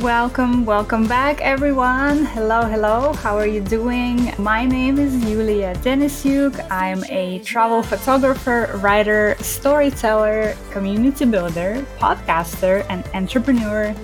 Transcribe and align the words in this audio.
Welcome, 0.00 0.66
welcome 0.66 1.06
back, 1.06 1.40
everyone. 1.40 2.26
Hello, 2.26 2.66
hello. 2.66 3.14
How 3.14 3.34
are 3.38 3.46
you 3.46 3.62
doing? 3.62 4.30
My 4.36 4.66
name 4.66 4.98
is 4.98 5.24
Julia 5.24 5.74
Denisyuk. 5.76 6.70
I'm 6.70 7.02
a 7.04 7.38
travel 7.38 7.82
photographer, 7.82 8.78
writer, 8.82 9.36
storyteller, 9.40 10.54
community 10.70 11.24
builder, 11.24 11.82
podcaster, 11.98 12.84
and 12.90 13.08
entrepreneur. 13.14 13.94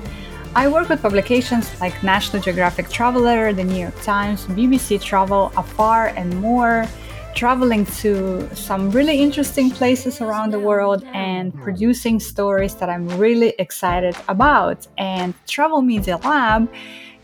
I 0.54 0.66
work 0.66 0.88
with 0.88 1.02
publications 1.02 1.78
like 1.78 2.02
National 2.02 2.40
Geographic 2.40 2.88
Traveler, 2.88 3.52
The 3.52 3.64
New 3.64 3.78
York 3.78 4.00
Times, 4.02 4.46
BBC 4.46 4.98
Travel, 4.98 5.52
Afar, 5.58 6.06
and 6.16 6.40
more 6.40 6.86
traveling 7.34 7.86
to 7.86 8.48
some 8.54 8.90
really 8.90 9.20
interesting 9.20 9.70
places 9.70 10.20
around 10.20 10.52
the 10.52 10.60
world 10.60 11.04
and 11.12 11.52
hmm. 11.52 11.62
producing 11.62 12.20
stories 12.20 12.74
that 12.76 12.88
I'm 12.88 13.08
really 13.18 13.54
excited 13.58 14.16
about. 14.28 14.86
And 14.98 15.34
Travel 15.46 15.82
Media 15.82 16.18
Lab 16.18 16.68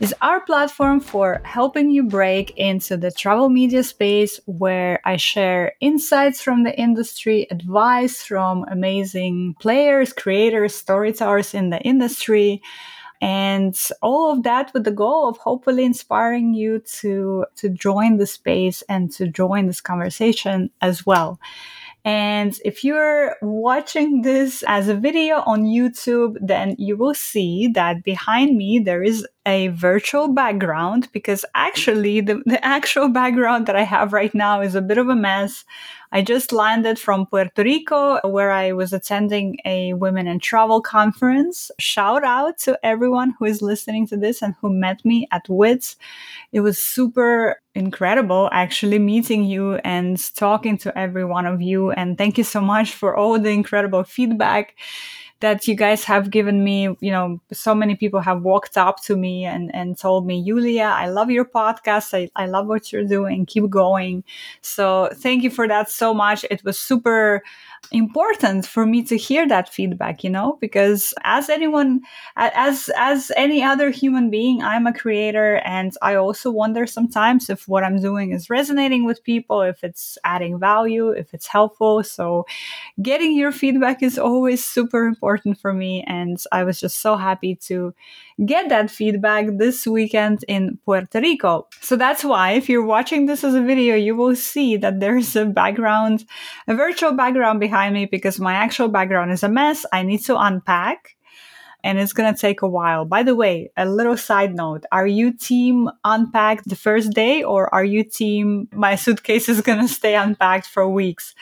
is 0.01 0.15
our 0.21 0.41
platform 0.41 1.01
for 1.01 1.41
helping 1.45 1.91
you 1.91 2.05
break 2.05 2.53
into 2.57 2.97
the 2.97 3.11
travel 3.11 3.49
media 3.49 3.83
space 3.83 4.41
where 4.47 5.01
I 5.05 5.17
share 5.17 5.73
insights 5.81 6.41
from 6.41 6.63
the 6.63 6.79
industry, 6.79 7.49
advice 7.51 8.23
from 8.23 8.65
amazing 8.71 9.57
players, 9.61 10.13
creators, 10.13 10.75
storytellers 10.75 11.53
in 11.53 11.71
the 11.71 11.81
industry 11.81 12.63
and 13.21 13.77
all 14.01 14.33
of 14.33 14.43
that 14.45 14.73
with 14.73 14.85
the 14.85 14.91
goal 14.91 15.29
of 15.29 15.37
hopefully 15.39 15.85
inspiring 15.85 16.55
you 16.55 16.79
to 16.81 17.45
to 17.57 17.69
join 17.69 18.17
the 18.17 18.27
space 18.27 18.83
and 18.89 19.11
to 19.13 19.27
join 19.27 19.67
this 19.67 19.81
conversation 19.81 20.71
as 20.81 21.05
well 21.05 21.39
and 22.09 22.59
if 22.65 22.85
you're 22.85 23.37
watching 23.43 24.23
this 24.23 24.65
as 24.67 24.89
a 24.89 24.95
video 24.95 25.43
on 25.45 25.65
YouTube, 25.65 26.37
then 26.41 26.75
you 26.79 26.97
will 26.97 27.13
see 27.15 27.69
that 27.75 28.03
behind 28.03 28.57
me 28.57 28.79
there 28.79 29.03
is 29.03 29.27
a 29.45 29.69
virtual 29.69 30.29
background 30.33 31.09
because 31.13 31.45
actually 31.55 32.23
the, 32.23 32.41
the 32.47 32.65
actual 32.65 33.09
background 33.09 33.67
that 33.67 33.77
I 33.77 33.83
have 33.83 34.15
right 34.15 34.35
now 34.35 34.63
is 34.63 34.75
a 34.75 34.81
bit 34.81 34.97
of 34.97 35.09
a 35.09 35.17
mess. 35.17 35.67
I 36.11 36.23
just 36.23 36.53
landed 36.53 36.99
from 36.99 37.27
Puerto 37.27 37.63
Rico 37.63 38.19
where 38.27 38.51
I 38.51 38.73
was 38.73 38.93
attending 38.93 39.59
a 39.65 39.93
women 39.95 40.27
in 40.27 40.41
travel 40.41 40.81
conference. 40.81 41.71
Shout 41.79 42.25
out 42.25 42.59
to 42.59 42.79
everyone 42.83 43.35
who 43.39 43.45
is 43.45 43.61
listening 43.61 44.07
to 44.09 44.17
this 44.17 44.41
and 44.41 44.55
who 44.61 44.71
met 44.71 45.05
me 45.05 45.29
at 45.31 45.49
WITS. 45.49 45.97
It 46.53 46.61
was 46.61 46.79
super 46.79 47.61
incredible 47.75 48.49
actually 48.53 48.99
meeting 48.99 49.45
you 49.45 49.75
and 49.77 50.19
talking 50.35 50.79
to 50.79 50.99
every 50.99 51.25
one 51.25 51.47
of 51.47 51.61
you. 51.61 51.91
And 51.91 52.17
thank 52.17 52.39
you 52.39 52.45
so 52.45 52.61
much 52.61 52.93
for 52.93 53.17
all 53.17 53.39
the 53.39 53.51
incredible 53.51 54.05
feedback 54.05 54.75
that 55.41 55.69
you 55.69 55.75
guys 55.75 56.05
have 56.05 56.31
given 56.31 56.65
me. 56.65 56.97
You 57.01 57.11
know, 57.11 57.41
so 57.53 57.75
many 57.75 57.95
people 57.95 58.21
have 58.21 58.43
walked 58.43 58.77
up 58.77 59.03
to 59.05 59.17
me 59.17 59.45
and, 59.45 59.75
and 59.75 59.97
told 59.97 60.27
me, 60.27 60.45
Julia, 60.45 60.85
I 60.95 61.09
love 61.09 61.31
your 61.31 61.45
podcast. 61.45 62.15
I, 62.15 62.31
I 62.35 62.47
love 62.47 62.67
what 62.67 62.93
you're 62.93 63.05
doing. 63.05 63.47
Keep 63.47 63.71
going. 63.71 64.25
So 64.63 65.11
thank 65.15 65.43
you 65.43 65.51
for 65.51 65.69
that 65.69 65.91
so 65.91 66.13
much. 66.13 66.45
It 66.51 66.65
was 66.65 66.79
super 66.79 67.43
important 67.91 68.67
for 68.67 68.85
me 68.85 69.03
to 69.03 69.17
hear 69.17 69.49
that 69.49 69.69
feedback 69.69 70.23
you 70.23 70.29
know 70.29 70.59
because 70.61 71.15
as 71.25 71.49
anyone 71.49 72.01
as 72.37 72.91
as 72.97 73.33
any 73.37 73.63
other 73.63 73.91
human 73.91 74.29
being 74.31 74.63
i'm 74.63 74.87
a 74.87 74.93
creator 74.93 75.57
and 75.65 75.95
i 76.03 76.15
also 76.15 76.51
wonder 76.51 76.87
sometimes 76.87 77.49
if 77.49 77.67
what 77.67 77.83
i'm 77.83 78.01
doing 78.01 78.33
is 78.33 78.51
resonating 78.51 79.07
with 79.07 79.25
people 79.25 79.63
if 79.63 79.83
it's 79.83 80.19
adding 80.25 80.59
value 80.59 81.09
if 81.09 81.33
it's 81.33 81.47
helpful 81.47 82.03
so 82.03 82.45
getting 83.01 83.35
your 83.35 83.53
feedback 83.53 84.03
is 84.03 84.19
always 84.19 84.63
super 84.63 85.07
important 85.07 85.59
for 85.59 85.73
me 85.73 86.05
and 86.07 86.45
i 86.53 86.63
was 86.63 86.79
just 86.79 87.01
so 87.01 87.17
happy 87.17 87.55
to 87.55 87.95
get 88.45 88.69
that 88.69 88.91
feedback 88.91 89.47
this 89.57 89.87
weekend 89.87 90.45
in 90.47 90.79
Puerto 90.85 91.21
Rico. 91.21 91.67
So 91.81 91.97
that's 91.97 92.25
why 92.25 92.53
if 92.53 92.69
you're 92.69 92.85
watching 92.85 93.27
this 93.27 93.43
as 93.43 93.55
a 93.55 93.63
video, 93.63 93.97
you 93.97 94.15
will 94.15 94.37
see 94.37 94.77
that 94.77 95.01
there's 95.01 95.35
a 95.35 95.45
background, 95.45 96.25
a 96.69 96.75
virtual 96.75 97.13
background 97.13 97.59
behind 97.69 97.93
me 97.95 98.07
because 98.07 98.41
my 98.41 98.55
actual 98.55 98.89
background 98.89 99.31
is 99.31 99.43
a 99.43 99.49
mess. 99.49 99.85
I 99.93 100.03
need 100.03 100.25
to 100.25 100.37
unpack 100.39 101.17
and 101.85 101.99
it's 101.99 102.13
going 102.13 102.33
to 102.33 102.41
take 102.41 102.63
a 102.63 102.69
while. 102.69 103.05
By 103.05 103.23
the 103.23 103.35
way, 103.35 103.71
a 103.77 103.87
little 103.87 104.17
side 104.17 104.55
note 104.55 104.85
are 104.91 105.07
you 105.07 105.33
team 105.33 105.91
unpacked 106.05 106.69
the 106.69 106.77
first 106.77 107.13
day 107.13 107.43
or 107.43 107.73
are 107.75 107.85
you 107.85 108.03
team 108.05 108.69
my 108.73 108.97
suitcase 108.97 109.49
is 109.49 109.61
going 109.61 109.81
to 109.81 109.89
stay 109.89 110.15
unpacked 110.15 110.67
for 110.67 110.89
weeks? 110.89 111.35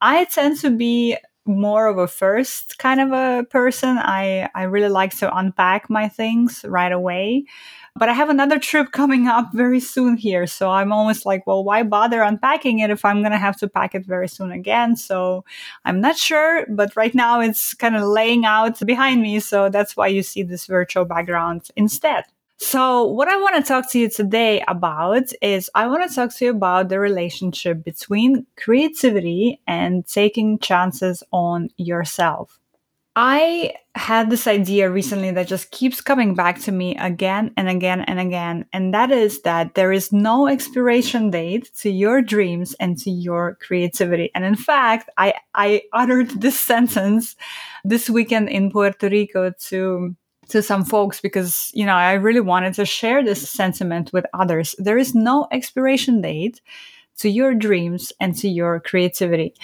I 0.00 0.24
tend 0.24 0.58
to 0.60 0.70
be 0.70 1.16
more 1.46 1.86
of 1.86 1.98
a 1.98 2.08
first 2.08 2.78
kind 2.78 3.00
of 3.00 3.12
a 3.12 3.44
person. 3.44 3.98
I, 3.98 4.48
I 4.54 4.64
really 4.64 4.88
like 4.88 5.16
to 5.18 5.36
unpack 5.36 5.88
my 5.88 6.08
things 6.08 6.64
right 6.68 6.92
away. 6.92 7.44
But 7.98 8.10
I 8.10 8.12
have 8.12 8.28
another 8.28 8.58
trip 8.58 8.92
coming 8.92 9.26
up 9.26 9.50
very 9.52 9.80
soon 9.80 10.16
here. 10.16 10.46
So 10.46 10.70
I'm 10.70 10.92
almost 10.92 11.24
like, 11.24 11.46
well, 11.46 11.64
why 11.64 11.82
bother 11.82 12.22
unpacking 12.22 12.80
it 12.80 12.90
if 12.90 13.04
I'm 13.04 13.22
going 13.22 13.32
to 13.32 13.38
have 13.38 13.56
to 13.58 13.68
pack 13.68 13.94
it 13.94 14.04
very 14.04 14.28
soon 14.28 14.52
again? 14.52 14.96
So 14.96 15.44
I'm 15.84 16.00
not 16.00 16.16
sure, 16.16 16.66
but 16.68 16.94
right 16.94 17.14
now 17.14 17.40
it's 17.40 17.74
kind 17.74 17.96
of 17.96 18.02
laying 18.02 18.44
out 18.44 18.78
behind 18.84 19.22
me. 19.22 19.40
So 19.40 19.68
that's 19.70 19.96
why 19.96 20.08
you 20.08 20.22
see 20.22 20.42
this 20.42 20.66
virtual 20.66 21.04
background 21.04 21.68
instead. 21.76 22.24
So, 22.58 23.04
what 23.04 23.28
I 23.28 23.36
want 23.36 23.56
to 23.56 23.62
talk 23.62 23.90
to 23.90 23.98
you 23.98 24.08
today 24.08 24.64
about 24.66 25.30
is 25.42 25.68
I 25.74 25.86
want 25.88 26.08
to 26.08 26.14
talk 26.14 26.34
to 26.36 26.44
you 26.46 26.50
about 26.52 26.88
the 26.88 26.98
relationship 26.98 27.84
between 27.84 28.46
creativity 28.56 29.60
and 29.66 30.06
taking 30.06 30.58
chances 30.58 31.22
on 31.32 31.68
yourself. 31.76 32.58
I 33.14 33.74
had 33.94 34.28
this 34.28 34.46
idea 34.46 34.90
recently 34.90 35.30
that 35.32 35.48
just 35.48 35.70
keeps 35.70 36.02
coming 36.02 36.34
back 36.34 36.58
to 36.60 36.72
me 36.72 36.96
again 36.96 37.52
and 37.56 37.68
again 37.68 38.02
and 38.02 38.20
again. 38.20 38.66
And 38.74 38.92
that 38.92 39.10
is 39.10 39.40
that 39.42 39.74
there 39.74 39.90
is 39.90 40.12
no 40.12 40.46
expiration 40.46 41.30
date 41.30 41.70
to 41.78 41.90
your 41.90 42.20
dreams 42.20 42.74
and 42.78 42.98
to 42.98 43.10
your 43.10 43.56
creativity. 43.56 44.30
And 44.34 44.44
in 44.44 44.54
fact, 44.54 45.08
I, 45.16 45.32
I 45.54 45.82
uttered 45.94 46.28
this 46.42 46.60
sentence 46.72 47.36
this 47.84 48.10
weekend 48.10 48.50
in 48.50 48.70
Puerto 48.70 49.08
Rico 49.08 49.52
to 49.68 50.14
to 50.48 50.62
some 50.62 50.84
folks 50.84 51.20
because 51.20 51.70
you 51.74 51.84
know 51.84 51.94
I 51.94 52.14
really 52.14 52.40
wanted 52.40 52.74
to 52.74 52.84
share 52.84 53.24
this 53.24 53.48
sentiment 53.48 54.12
with 54.12 54.24
others. 54.34 54.74
There 54.78 54.98
is 54.98 55.14
no 55.14 55.46
expiration 55.50 56.20
date 56.20 56.60
to 57.18 57.28
your 57.28 57.54
dreams 57.54 58.12
and 58.20 58.36
to 58.36 58.48
your 58.48 58.80
creativity. 58.80 59.54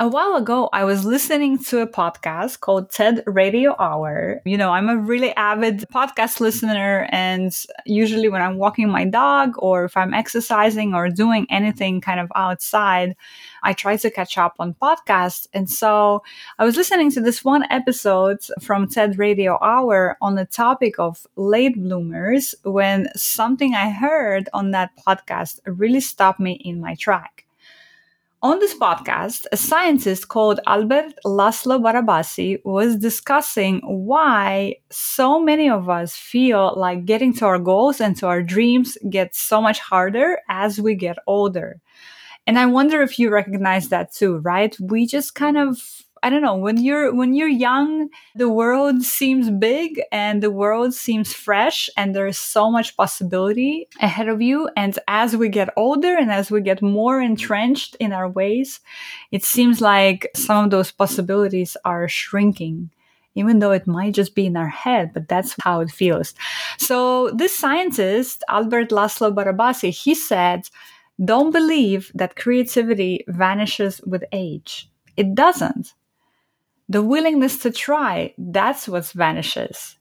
A 0.00 0.06
while 0.06 0.36
ago, 0.36 0.68
I 0.72 0.84
was 0.84 1.04
listening 1.04 1.58
to 1.64 1.80
a 1.80 1.86
podcast 1.88 2.60
called 2.60 2.88
TED 2.88 3.24
Radio 3.26 3.74
Hour. 3.80 4.40
You 4.44 4.56
know, 4.56 4.70
I'm 4.70 4.88
a 4.88 4.96
really 4.96 5.34
avid 5.34 5.86
podcast 5.92 6.38
listener, 6.38 7.08
and 7.10 7.52
usually 7.84 8.28
when 8.28 8.40
I'm 8.40 8.58
walking 8.58 8.88
my 8.90 9.04
dog 9.04 9.54
or 9.58 9.86
if 9.86 9.96
I'm 9.96 10.14
exercising 10.14 10.94
or 10.94 11.08
doing 11.10 11.48
anything 11.50 12.00
kind 12.00 12.20
of 12.20 12.30
outside, 12.36 13.16
I 13.64 13.72
try 13.72 13.96
to 13.96 14.08
catch 14.08 14.38
up 14.38 14.54
on 14.60 14.76
podcasts. 14.80 15.48
And 15.52 15.68
so 15.68 16.22
I 16.60 16.64
was 16.64 16.76
listening 16.76 17.10
to 17.10 17.20
this 17.20 17.44
one 17.44 17.64
episode 17.68 18.38
from 18.60 18.86
TED 18.86 19.18
Radio 19.18 19.58
Hour 19.60 20.16
on 20.20 20.36
the 20.36 20.44
topic 20.44 21.00
of 21.00 21.26
late 21.34 21.74
bloomers 21.74 22.54
when 22.62 23.08
something 23.16 23.74
I 23.74 23.90
heard 23.90 24.48
on 24.54 24.70
that 24.70 24.92
podcast 25.04 25.58
really 25.66 26.00
stopped 26.00 26.38
me 26.38 26.52
in 26.52 26.80
my 26.80 26.94
track. 26.94 27.47
On 28.40 28.60
this 28.60 28.74
podcast, 28.74 29.46
a 29.50 29.56
scientist 29.56 30.28
called 30.28 30.60
Albert 30.64 31.14
Laszlo 31.26 31.80
Barabasi 31.80 32.60
was 32.64 32.94
discussing 32.94 33.80
why 33.80 34.76
so 34.90 35.40
many 35.40 35.68
of 35.68 35.88
us 35.88 36.14
feel 36.14 36.72
like 36.76 37.04
getting 37.04 37.34
to 37.34 37.46
our 37.46 37.58
goals 37.58 38.00
and 38.00 38.16
to 38.18 38.28
our 38.28 38.40
dreams 38.40 38.96
gets 39.10 39.40
so 39.40 39.60
much 39.60 39.80
harder 39.80 40.38
as 40.48 40.80
we 40.80 40.94
get 40.94 41.18
older. 41.26 41.80
And 42.46 42.60
I 42.60 42.66
wonder 42.66 43.02
if 43.02 43.18
you 43.18 43.28
recognize 43.28 43.88
that 43.88 44.12
too, 44.12 44.36
right? 44.38 44.76
We 44.80 45.04
just 45.04 45.34
kind 45.34 45.58
of 45.58 45.82
I 46.22 46.30
don't 46.30 46.42
know, 46.42 46.56
when 46.56 46.82
you're 46.82 47.14
when 47.14 47.34
you're 47.34 47.48
young, 47.48 48.08
the 48.34 48.48
world 48.48 49.02
seems 49.02 49.50
big 49.50 50.00
and 50.10 50.42
the 50.42 50.50
world 50.50 50.94
seems 50.94 51.32
fresh 51.32 51.88
and 51.96 52.14
there's 52.14 52.38
so 52.38 52.70
much 52.70 52.96
possibility 52.96 53.88
ahead 54.00 54.28
of 54.28 54.42
you 54.42 54.68
and 54.76 54.98
as 55.08 55.36
we 55.36 55.48
get 55.48 55.72
older 55.76 56.16
and 56.16 56.30
as 56.30 56.50
we 56.50 56.60
get 56.60 56.82
more 56.82 57.20
entrenched 57.20 57.96
in 58.00 58.12
our 58.12 58.28
ways, 58.28 58.80
it 59.30 59.44
seems 59.44 59.80
like 59.80 60.28
some 60.34 60.64
of 60.64 60.70
those 60.70 60.90
possibilities 60.92 61.76
are 61.84 62.08
shrinking 62.08 62.90
even 63.34 63.60
though 63.60 63.70
it 63.70 63.86
might 63.86 64.14
just 64.14 64.34
be 64.34 64.46
in 64.46 64.56
our 64.56 64.68
head, 64.68 65.12
but 65.14 65.28
that's 65.28 65.54
how 65.62 65.78
it 65.78 65.92
feels. 65.92 66.34
So 66.76 67.30
this 67.30 67.56
scientist, 67.56 68.42
Albert 68.48 68.90
Laszlo 68.90 69.32
Barabasi, 69.32 69.90
he 69.90 70.16
said, 70.16 70.68
don't 71.24 71.52
believe 71.52 72.10
that 72.14 72.34
creativity 72.36 73.24
vanishes 73.28 74.00
with 74.04 74.24
age. 74.32 74.90
It 75.16 75.34
doesn't 75.34 75.94
the 76.88 77.02
willingness 77.02 77.58
to 77.62 77.70
try, 77.70 78.34
that's 78.38 78.88
what 78.88 79.06
vanishes. 79.06 79.96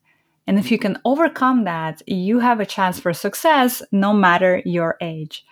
And 0.48 0.58
if 0.58 0.72
you 0.72 0.80
can 0.80 1.00
overcome 1.04 1.66
that, 1.66 2.02
you 2.08 2.40
have 2.40 2.60
a 2.60 2.66
chance 2.66 3.00
for 3.00 3.14
success 3.14 3.84
no 3.92 4.14
matter 4.14 4.62
your 4.66 4.98
age. 5.02 5.46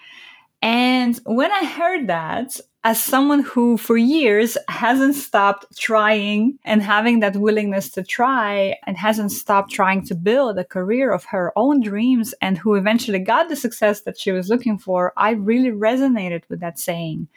And 0.61 1.19
when 1.25 1.51
I 1.51 1.65
heard 1.65 2.07
that, 2.07 2.59
as 2.85 3.01
someone 3.01 3.41
who 3.41 3.77
for 3.77 3.97
years 3.97 4.57
hasn't 4.69 5.15
stopped 5.15 5.65
trying 5.75 6.57
and 6.63 6.83
having 6.83 7.19
that 7.19 7.35
willingness 7.35 7.89
to 7.89 8.03
try 8.03 8.75
and 8.85 8.95
hasn't 8.95 9.31
stopped 9.31 9.71
trying 9.71 10.05
to 10.05 10.13
build 10.13 10.59
a 10.59 10.63
career 10.63 11.11
of 11.11 11.25
her 11.25 11.51
own 11.55 11.81
dreams 11.81 12.35
and 12.41 12.59
who 12.59 12.75
eventually 12.75 13.17
got 13.17 13.49
the 13.49 13.55
success 13.55 14.01
that 14.01 14.19
she 14.19 14.31
was 14.31 14.49
looking 14.49 14.77
for, 14.77 15.13
I 15.17 15.31
really 15.31 15.71
resonated 15.71 16.43
with 16.47 16.59
that 16.59 16.77
saying 16.77 17.27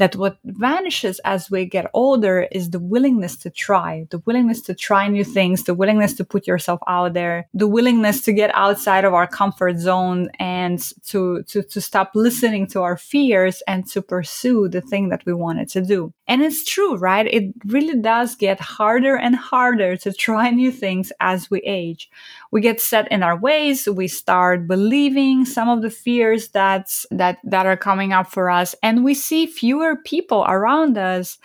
that 0.00 0.16
what 0.16 0.38
vanishes 0.44 1.20
as 1.20 1.50
we 1.50 1.66
get 1.66 1.90
older 1.92 2.48
is 2.50 2.70
the 2.70 2.80
willingness 2.80 3.36
to 3.36 3.50
try, 3.50 4.06
the 4.10 4.18
willingness 4.24 4.62
to 4.62 4.74
try 4.74 5.06
new 5.06 5.24
things, 5.24 5.64
the 5.64 5.74
willingness 5.74 6.14
to 6.14 6.24
put 6.24 6.46
yourself 6.46 6.80
out 6.88 7.12
there, 7.12 7.46
the 7.52 7.68
willingness 7.68 8.22
to 8.22 8.32
get 8.32 8.50
outside 8.54 9.04
of 9.04 9.12
our 9.12 9.26
comfort 9.26 9.76
zone 9.78 10.30
and 10.60 10.78
to, 11.06 11.42
to, 11.44 11.62
to 11.62 11.80
stop 11.80 12.10
listening 12.14 12.66
to 12.66 12.82
our 12.82 12.96
fears 12.96 13.62
and 13.66 13.86
to 13.92 14.02
pursue 14.02 14.68
the 14.68 14.82
thing 14.82 15.08
that 15.08 15.24
we 15.24 15.32
wanted 15.32 15.68
to 15.70 15.80
do. 15.80 16.12
And 16.28 16.42
it's 16.42 16.64
true, 16.64 16.96
right? 16.96 17.26
It 17.26 17.54
really 17.66 17.98
does 18.00 18.34
get 18.34 18.60
harder 18.60 19.16
and 19.16 19.34
harder 19.34 19.96
to 19.96 20.12
try 20.12 20.50
new 20.50 20.70
things 20.70 21.12
as 21.18 21.50
we 21.50 21.60
age. 21.60 22.10
We 22.50 22.60
get 22.60 22.80
set 22.80 23.10
in 23.10 23.22
our 23.22 23.38
ways. 23.38 23.88
We 23.88 24.06
start 24.08 24.68
believing 24.68 25.46
some 25.46 25.68
of 25.70 25.80
the 25.80 25.90
fears 25.90 26.48
that's, 26.48 27.06
that, 27.10 27.38
that 27.44 27.66
are 27.66 27.76
coming 27.76 28.12
up 28.12 28.30
for 28.30 28.50
us. 28.50 28.74
And 28.82 29.02
we 29.02 29.14
see 29.14 29.46
fewer 29.46 29.96
people 29.96 30.44
around 30.46 30.98
us 30.98 31.38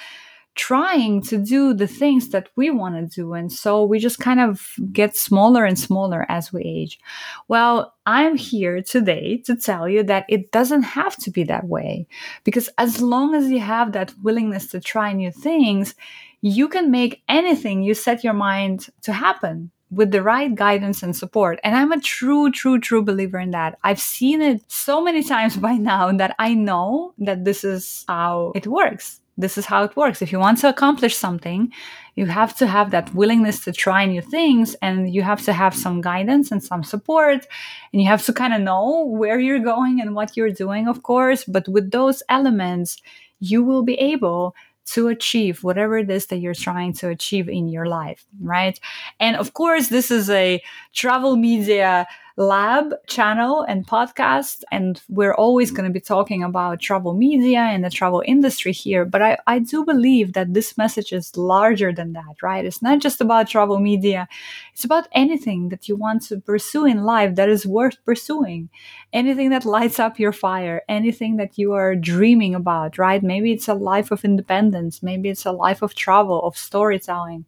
trying 0.56 1.22
to 1.22 1.38
do 1.38 1.74
the 1.74 1.88
things 1.88 2.30
that 2.30 2.50
we 2.56 2.69
want 2.69 2.96
to 2.96 3.13
do. 3.13 3.34
And 3.34 3.52
so 3.52 3.84
we 3.84 4.00
just 4.00 4.19
kind 4.19 4.40
of 4.40 4.74
get 4.92 5.16
smaller 5.16 5.66
and 5.66 5.78
smaller 5.78 6.25
as 6.30 6.52
we 6.52 6.63
age. 6.63 7.00
Well, 7.48 7.94
I'm 8.06 8.38
here 8.38 8.81
today 8.81 9.38
to 9.46 9.56
tell 9.56 9.88
you 9.88 10.04
that 10.04 10.25
it 10.30 10.52
doesn't 10.52 10.84
have 10.84 11.18
to 11.18 11.31
be 11.31 11.44
that 11.44 11.68
way. 11.68 12.07
Because 12.46 12.69
as 12.78 13.02
long 13.02 13.36
as 13.36 13.50
you 13.50 13.60
have 13.60 13.92
that 13.92 14.13
willingness 14.24 14.68
to 14.68 14.80
try 14.80 15.12
new 15.12 15.31
things, 15.31 15.94
you 16.42 16.69
can 16.69 16.90
make 16.90 17.22
anything 17.28 17.84
you 17.84 17.94
set 17.94 18.24
your 18.24 18.34
mind 18.34 18.88
to 19.02 19.12
happen 19.12 19.72
with 19.92 20.12
the 20.12 20.22
right 20.22 20.54
guidance 20.56 21.04
and 21.04 21.16
support. 21.16 21.60
And 21.63 21.75
I'm 21.75 21.92
a 21.92 22.00
true, 22.00 22.52
true, 22.52 22.80
true 22.80 23.04
believer 23.04 23.40
in 23.40 23.52
that. 23.52 23.78
I've 23.84 24.00
seen 24.00 24.42
it 24.42 24.63
so 24.68 25.02
many 25.02 25.24
times 25.34 25.57
by 25.57 25.74
now 25.74 26.12
that 26.13 26.36
I 26.40 26.54
know 26.54 27.13
that 27.18 27.46
this 27.46 27.63
is 27.63 28.06
how 28.07 28.52
it 28.56 28.68
works. 28.68 29.22
This 29.38 29.58
is 29.58 29.66
how 29.66 29.84
it 29.84 29.96
works. 29.98 30.22
If 30.22 30.32
you 30.32 30.40
want 30.40 30.60
to 30.60 30.70
accomplish 30.70 31.18
something, 31.18 31.72
you 32.16 32.26
have 32.28 32.56
to 32.58 32.68
have 32.68 32.92
that 32.92 33.14
willingness 33.14 33.64
to 33.66 33.74
try 33.74 34.06
new 34.06 34.22
things 34.22 34.76
and 34.82 35.14
you 35.14 35.24
have 35.24 35.44
to 35.44 35.54
have 35.54 35.76
some 35.76 36.00
guidance 36.00 36.52
and 36.52 36.64
some 36.64 36.84
support. 36.84 37.46
And 37.92 38.02
you 38.02 38.08
have 38.08 38.24
to 38.26 38.34
kind 38.34 38.54
of 38.54 38.62
know 38.62 39.06
where 39.06 39.40
you're 39.40 39.60
going 39.60 40.00
and 40.00 40.16
what 40.16 40.38
you're 40.38 40.52
doing, 40.52 40.88
of 40.88 41.04
course. 41.04 41.44
But 41.44 41.68
with 41.68 41.92
those 41.92 42.24
elements, 42.30 43.02
you 43.42 43.62
will 43.64 43.84
be 43.84 43.96
able 43.96 44.56
to 44.86 45.08
achieve 45.08 45.64
whatever 45.64 45.98
it 45.98 46.10
is 46.10 46.28
that 46.28 46.38
you're 46.38 46.54
trying 46.54 46.94
to 46.94 47.10
achieve 47.10 47.50
in 47.50 47.68
your 47.68 47.88
life, 47.88 48.26
right? 48.40 48.80
And 49.20 49.36
of 49.36 49.54
course, 49.54 49.90
this 49.90 50.12
is 50.12 50.30
a 50.30 50.62
travel 50.94 51.36
media 51.36 52.06
lab 52.38 52.94
channel 53.08 53.62
and 53.62 53.88
podcast. 53.88 54.64
And 54.72 55.02
we're 55.08 55.34
always 55.34 55.72
going 55.72 55.88
to 55.88 55.94
be 55.94 56.02
talking 56.02 56.44
about 56.44 56.82
travel 56.82 57.14
media 57.14 57.60
and 57.60 57.84
the 57.84 57.90
travel 57.90 58.22
industry 58.26 58.74
here. 58.74 59.06
But 59.06 59.22
I, 59.22 59.38
I 59.48 59.60
do 59.60 59.86
believe 59.86 60.34
that 60.34 60.54
this 60.54 60.78
message 60.78 61.14
is 61.14 61.36
larger 61.38 61.94
than 61.94 62.14
that, 62.14 62.42
right? 62.42 62.66
It's 62.66 62.82
not 62.82 63.00
just 63.00 63.22
about 63.22 63.48
travel 63.48 63.80
media. 63.80 64.28
It's 64.74 64.84
about 64.84 65.08
anything 65.14 65.70
that 65.70 65.88
you 65.88 65.96
want 65.96 66.24
to 66.24 66.42
pursue 66.42 66.86
in 66.86 67.04
life 67.04 67.36
that 67.36 67.50
is 67.50 67.66
worth 67.66 68.04
pursuing. 68.04 68.70
Anything 69.14 69.50
that 69.52 69.66
lights 69.66 70.00
up 70.00 70.20
your 70.20 70.34
fire, 70.34 70.81
anything 70.90 71.38
that 71.38 71.58
you 71.58 71.74
are 71.74 71.96
dreaming 71.96 72.54
about, 72.54 72.98
right? 72.98 73.24
Maybe 73.24 73.54
it's 73.54 73.70
a 73.70 73.74
life 73.74 74.12
of 74.12 74.26
independence. 74.26 75.02
Maybe 75.02 75.30
it's 75.30 75.46
a 75.46 75.54
life 75.54 75.81
of 75.81 75.96
travel, 75.96 76.42
of 76.44 76.58
storytelling, 76.58 77.46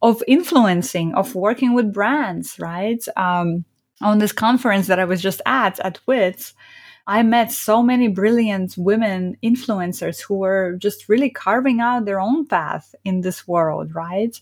of 0.00 0.22
influencing, 0.26 1.14
of 1.14 1.34
working 1.34 1.74
with 1.74 1.92
brands, 1.92 2.58
right? 2.58 3.04
Um, 3.16 3.66
on 4.02 4.18
this 4.18 4.32
conference 4.32 4.86
that 4.86 4.98
I 4.98 5.04
was 5.04 5.22
just 5.22 5.40
at, 5.46 5.78
at 5.80 6.00
WITS, 6.06 6.54
I 7.06 7.24
met 7.24 7.50
so 7.50 7.82
many 7.82 8.06
brilliant 8.06 8.76
women 8.76 9.36
influencers 9.42 10.20
who 10.20 10.36
were 10.36 10.76
just 10.78 11.08
really 11.08 11.30
carving 11.30 11.80
out 11.80 12.04
their 12.04 12.20
own 12.20 12.46
path 12.46 12.94
in 13.04 13.22
this 13.22 13.48
world, 13.48 13.92
right? 13.94 14.40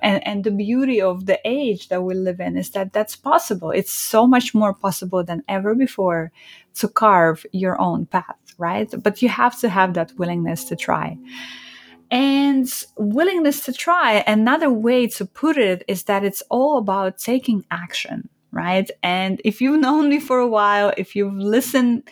And, 0.00 0.26
and 0.26 0.42
the 0.42 0.50
beauty 0.50 1.00
of 1.00 1.26
the 1.26 1.38
age 1.44 1.88
that 1.88 2.02
we 2.02 2.14
live 2.14 2.40
in 2.40 2.56
is 2.56 2.70
that 2.70 2.92
that's 2.92 3.14
possible. 3.14 3.70
It's 3.70 3.92
so 3.92 4.26
much 4.26 4.54
more 4.54 4.74
possible 4.74 5.22
than 5.22 5.44
ever 5.46 5.74
before 5.74 6.32
to 6.74 6.88
carve 6.88 7.46
your 7.52 7.80
own 7.80 8.06
path, 8.06 8.54
right? 8.58 8.92
But 9.00 9.22
you 9.22 9.28
have 9.28 9.58
to 9.60 9.68
have 9.68 9.94
that 9.94 10.12
willingness 10.18 10.64
to 10.64 10.76
try. 10.76 11.16
And 12.10 12.68
willingness 12.96 13.64
to 13.66 13.72
try, 13.72 14.24
another 14.26 14.68
way 14.68 15.06
to 15.06 15.24
put 15.24 15.56
it 15.56 15.84
is 15.86 16.04
that 16.04 16.24
it's 16.24 16.42
all 16.50 16.78
about 16.78 17.18
taking 17.18 17.64
action 17.70 18.28
right? 18.52 18.90
And 19.02 19.40
if 19.44 19.60
you've 19.60 19.80
known 19.80 20.08
me 20.08 20.20
for 20.20 20.38
a 20.38 20.48
while, 20.48 20.92
if 20.96 21.14
you've 21.14 21.34
listened 21.34 22.08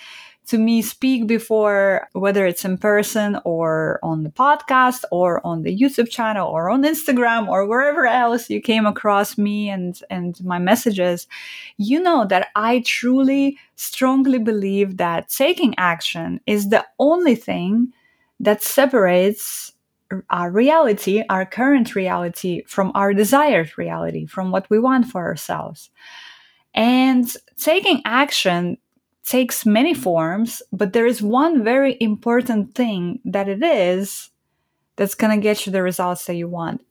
to 0.48 0.56
me 0.56 0.80
speak 0.80 1.26
before, 1.26 2.08
whether 2.12 2.46
it's 2.46 2.64
in 2.64 2.78
person 2.78 3.38
or 3.44 4.00
on 4.02 4.22
the 4.22 4.30
podcast 4.30 5.04
or 5.10 5.46
on 5.46 5.62
the 5.62 5.78
YouTube 5.78 6.08
channel 6.08 6.48
or 6.48 6.70
on 6.70 6.84
Instagram 6.84 7.48
or 7.48 7.66
wherever 7.66 8.06
else 8.06 8.48
you 8.48 8.60
came 8.60 8.86
across 8.86 9.36
me 9.36 9.68
and, 9.68 10.00
and 10.08 10.42
my 10.42 10.58
messages, 10.58 11.26
you 11.76 12.00
know 12.00 12.26
that 12.26 12.48
I 12.56 12.82
truly 12.86 13.58
strongly 13.76 14.38
believe 14.38 14.96
that 14.96 15.28
taking 15.28 15.74
action 15.76 16.40
is 16.46 16.70
the 16.70 16.86
only 16.98 17.34
thing 17.34 17.92
that 18.40 18.62
separates 18.62 19.72
our 20.30 20.50
reality, 20.50 21.22
our 21.28 21.44
current 21.44 21.94
reality, 21.94 22.62
from 22.66 22.92
our 22.94 23.12
desired 23.12 23.76
reality, 23.76 24.26
from 24.26 24.50
what 24.50 24.68
we 24.70 24.78
want 24.78 25.06
for 25.06 25.24
ourselves. 25.24 25.90
And 26.74 27.30
taking 27.56 28.02
action 28.04 28.78
takes 29.24 29.66
many 29.66 29.94
forms, 29.94 30.62
but 30.72 30.92
there 30.92 31.06
is 31.06 31.20
one 31.20 31.62
very 31.62 31.96
important 32.00 32.74
thing 32.74 33.20
that 33.24 33.48
it 33.48 33.62
is 33.62 34.30
that's 34.96 35.14
going 35.14 35.36
to 35.36 35.42
get 35.42 35.66
you 35.66 35.72
the 35.72 35.82
results 35.82 36.24
that 36.26 36.34
you 36.34 36.48
want. 36.48 36.82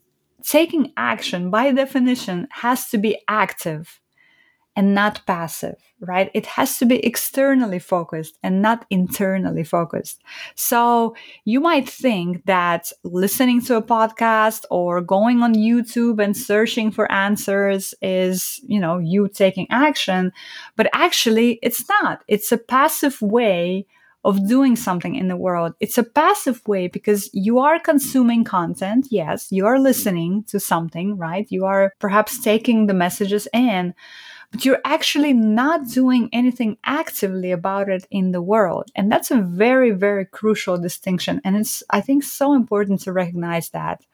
Taking 0.44 0.94
action, 0.96 1.50
by 1.50 1.72
definition, 1.72 2.48
has 2.52 2.90
to 2.90 2.98
be 2.98 3.20
active 3.28 4.00
and 4.78 4.94
not 4.94 5.26
passive, 5.26 5.76
right? 6.00 6.30
It 6.36 6.46
has 6.46 6.78
to 6.78 6.86
be 6.86 7.04
externally 7.04 7.80
focused 7.80 8.38
and 8.44 8.62
not 8.62 8.86
internally 8.92 9.64
focused. 9.64 10.22
So 10.54 11.16
you 11.46 11.60
might 11.60 11.90
think 11.90 12.46
that 12.46 12.92
listening 13.04 13.60
to 13.64 13.76
a 13.76 13.82
podcast 13.82 14.66
or 14.70 15.02
going 15.02 15.42
on 15.42 15.56
YouTube 15.56 16.24
and 16.24 16.38
searching 16.38 16.92
for 16.92 17.12
answers 17.12 17.96
is, 18.04 18.62
you 18.68 18.80
know, 18.80 19.00
you 19.00 19.28
taking 19.28 19.66
action, 19.72 20.32
but 20.76 20.88
actually 20.94 21.58
it's 21.64 21.84
not. 21.90 22.24
It's 22.28 22.52
a 22.52 22.58
passive 22.60 23.20
way 23.20 23.88
of 24.24 24.48
doing 24.48 24.76
something 24.76 25.16
in 25.16 25.30
the 25.30 25.38
world. 25.38 25.74
It's 25.80 25.98
a 25.98 26.04
passive 26.04 26.62
way 26.68 26.88
because 26.88 27.30
you 27.34 27.60
are 27.60 27.80
consuming 27.80 28.44
content. 28.44 29.08
Yes, 29.10 29.52
you 29.52 29.66
are 29.66 29.80
listening 29.80 30.44
to 30.50 30.60
something, 30.60 31.18
right? 31.18 31.48
You 31.50 31.66
are 31.66 31.94
perhaps 32.00 32.38
taking 32.38 32.88
the 32.88 32.94
messages 32.94 33.48
in 33.54 33.96
but 34.52 34.66
you're 34.66 34.82
actually 34.86 35.34
not 35.34 35.88
doing 35.90 36.30
anything 36.32 36.78
actively 36.86 37.52
about 37.52 37.90
it 37.90 38.06
in 38.10 38.32
the 38.32 38.42
world. 38.42 38.90
And 38.96 39.12
that's 39.12 39.32
a 39.32 39.42
very, 39.42 39.92
very 39.92 40.26
crucial 40.26 40.78
distinction. 40.78 41.42
And 41.44 41.58
it's, 41.58 41.84
I 41.90 42.02
think, 42.02 42.24
so 42.24 42.54
important 42.54 43.02
to 43.02 43.12
recognize 43.12 43.70
that 43.70 44.06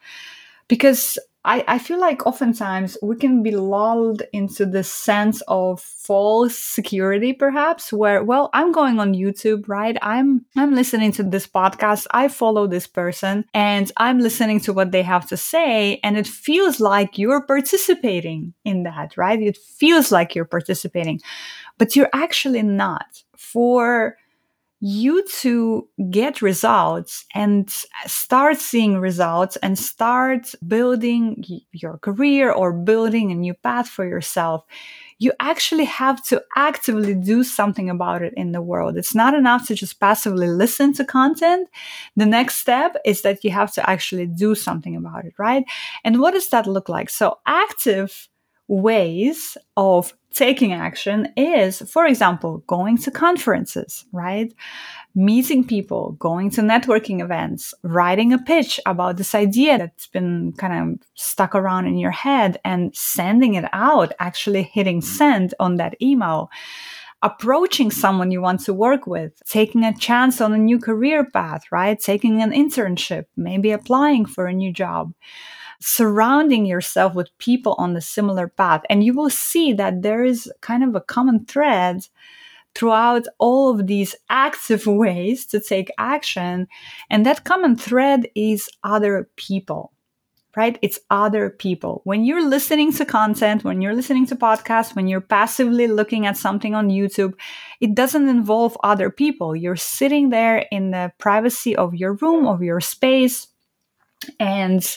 because 0.68 1.18
I, 1.44 1.62
I 1.68 1.78
feel 1.78 2.00
like 2.00 2.26
oftentimes 2.26 2.96
we 3.02 3.16
can 3.16 3.42
be 3.42 3.50
lulled 3.50 4.22
into 4.32 4.64
this 4.64 4.90
sense 4.90 5.42
of 5.46 5.80
false 5.80 6.56
security, 6.56 7.34
perhaps, 7.34 7.92
where, 7.92 8.24
well, 8.24 8.48
I'm 8.54 8.72
going 8.72 8.98
on 8.98 9.14
YouTube, 9.14 9.68
right? 9.68 9.96
I'm 10.00 10.46
I'm 10.56 10.74
listening 10.74 11.12
to 11.12 11.22
this 11.22 11.46
podcast. 11.46 12.06
I 12.12 12.28
follow 12.28 12.66
this 12.66 12.86
person 12.86 13.44
and 13.52 13.92
I'm 13.98 14.20
listening 14.20 14.60
to 14.60 14.72
what 14.72 14.90
they 14.90 15.02
have 15.02 15.28
to 15.28 15.36
say. 15.36 16.00
And 16.02 16.16
it 16.16 16.26
feels 16.26 16.80
like 16.80 17.18
you're 17.18 17.42
participating 17.46 18.54
in 18.64 18.84
that, 18.84 19.16
right? 19.16 19.40
It 19.40 19.58
feels 19.58 20.10
like 20.10 20.34
you're 20.34 20.46
participating, 20.46 21.20
but 21.78 21.94
you're 21.94 22.10
actually 22.14 22.62
not. 22.62 23.22
For 23.36 24.16
you 24.86 25.24
to 25.28 25.88
get 26.10 26.42
results 26.42 27.24
and 27.34 27.70
start 28.04 28.58
seeing 28.58 28.98
results 28.98 29.56
and 29.62 29.78
start 29.78 30.54
building 30.68 31.42
your 31.72 31.96
career 31.96 32.52
or 32.52 32.70
building 32.70 33.32
a 33.32 33.34
new 33.34 33.54
path 33.54 33.88
for 33.88 34.06
yourself, 34.06 34.62
you 35.18 35.32
actually 35.40 35.86
have 35.86 36.22
to 36.24 36.42
actively 36.54 37.14
do 37.14 37.42
something 37.42 37.88
about 37.88 38.20
it 38.20 38.34
in 38.36 38.52
the 38.52 38.60
world. 38.60 38.98
It's 38.98 39.14
not 39.14 39.32
enough 39.32 39.66
to 39.68 39.74
just 39.74 40.00
passively 40.00 40.48
listen 40.48 40.92
to 40.94 41.04
content. 41.06 41.66
The 42.16 42.26
next 42.26 42.56
step 42.56 42.94
is 43.06 43.22
that 43.22 43.42
you 43.42 43.52
have 43.52 43.72
to 43.72 43.88
actually 43.88 44.26
do 44.26 44.54
something 44.54 44.96
about 44.96 45.24
it, 45.24 45.32
right? 45.38 45.64
And 46.04 46.20
what 46.20 46.34
does 46.34 46.50
that 46.50 46.66
look 46.66 46.90
like? 46.90 47.08
So 47.08 47.38
active 47.46 48.28
ways 48.68 49.56
of 49.78 50.12
taking 50.34 50.72
action 50.72 51.28
is, 51.36 51.80
for 51.90 52.06
example, 52.06 52.58
going 52.66 52.98
to 52.98 53.10
conferences, 53.10 54.04
right? 54.12 54.52
Meeting 55.14 55.64
people, 55.64 56.12
going 56.18 56.50
to 56.50 56.60
networking 56.60 57.22
events, 57.22 57.72
writing 57.82 58.32
a 58.32 58.38
pitch 58.38 58.80
about 58.84 59.16
this 59.16 59.34
idea 59.34 59.78
that's 59.78 60.08
been 60.08 60.52
kind 60.58 60.92
of 60.92 61.06
stuck 61.14 61.54
around 61.54 61.86
in 61.86 61.96
your 61.96 62.10
head 62.10 62.58
and 62.64 62.94
sending 62.94 63.54
it 63.54 63.64
out, 63.72 64.12
actually 64.18 64.64
hitting 64.64 65.00
send 65.00 65.54
on 65.60 65.76
that 65.76 65.94
email 66.02 66.50
approaching 67.22 67.90
someone 67.90 68.30
you 68.30 68.42
want 68.42 68.60
to 68.60 68.74
work 68.74 69.06
with, 69.06 69.40
taking 69.46 69.82
a 69.82 69.96
chance 69.96 70.42
on 70.42 70.52
a 70.52 70.58
new 70.58 70.78
career 70.78 71.24
path, 71.24 71.62
right? 71.72 71.98
Taking 71.98 72.42
an 72.42 72.50
internship, 72.50 73.24
maybe 73.34 73.70
applying 73.70 74.26
for 74.26 74.46
a 74.46 74.52
new 74.52 74.70
job 74.70 75.14
surrounding 75.84 76.64
yourself 76.64 77.14
with 77.14 77.36
people 77.38 77.74
on 77.76 77.92
the 77.92 78.00
similar 78.00 78.48
path. 78.48 78.82
And 78.88 79.04
you 79.04 79.12
will 79.12 79.30
see 79.30 79.72
that 79.74 80.02
there 80.02 80.24
is 80.24 80.50
kind 80.62 80.82
of 80.82 80.94
a 80.94 81.00
common 81.00 81.44
thread 81.44 82.06
throughout 82.74 83.26
all 83.38 83.70
of 83.70 83.86
these 83.86 84.16
active 84.30 84.86
ways 85.04 85.46
to 85.46 85.60
take 85.60 85.90
action. 85.98 86.66
And 87.10 87.26
that 87.26 87.44
common 87.44 87.76
thread 87.76 88.28
is 88.34 88.70
other 88.82 89.28
people 89.36 89.92
right? 90.56 90.78
It's 90.82 91.00
other 91.10 91.50
people. 91.50 92.00
When 92.04 92.24
you're 92.24 92.48
listening 92.48 92.92
to 92.92 93.04
content, 93.04 93.64
when 93.64 93.80
you're 93.80 93.92
listening 93.92 94.24
to 94.26 94.36
podcasts, 94.36 94.94
when 94.94 95.08
you're 95.08 95.20
passively 95.20 95.88
looking 95.88 96.26
at 96.26 96.36
something 96.36 96.76
on 96.76 96.90
YouTube, 96.90 97.34
it 97.80 97.96
doesn't 97.96 98.28
involve 98.28 98.76
other 98.84 99.10
people. 99.10 99.56
You're 99.56 99.74
sitting 99.74 100.30
there 100.30 100.64
in 100.70 100.92
the 100.92 101.12
privacy 101.18 101.74
of 101.74 101.96
your 101.96 102.12
room, 102.14 102.46
of 102.46 102.62
your 102.62 102.80
space, 102.80 103.48
and 104.38 104.96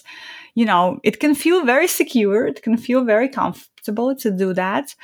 you 0.58 0.66
know, 0.66 1.00
it 1.04 1.20
can 1.20 1.36
feel 1.36 1.64
very 1.66 1.88
secure, 1.88 2.48
it 2.48 2.64
can 2.64 2.78
feel 2.78 3.06
very 3.06 3.30
comfortable 3.30 4.16
to 4.16 4.32
do 4.32 4.56
that. 4.56 4.96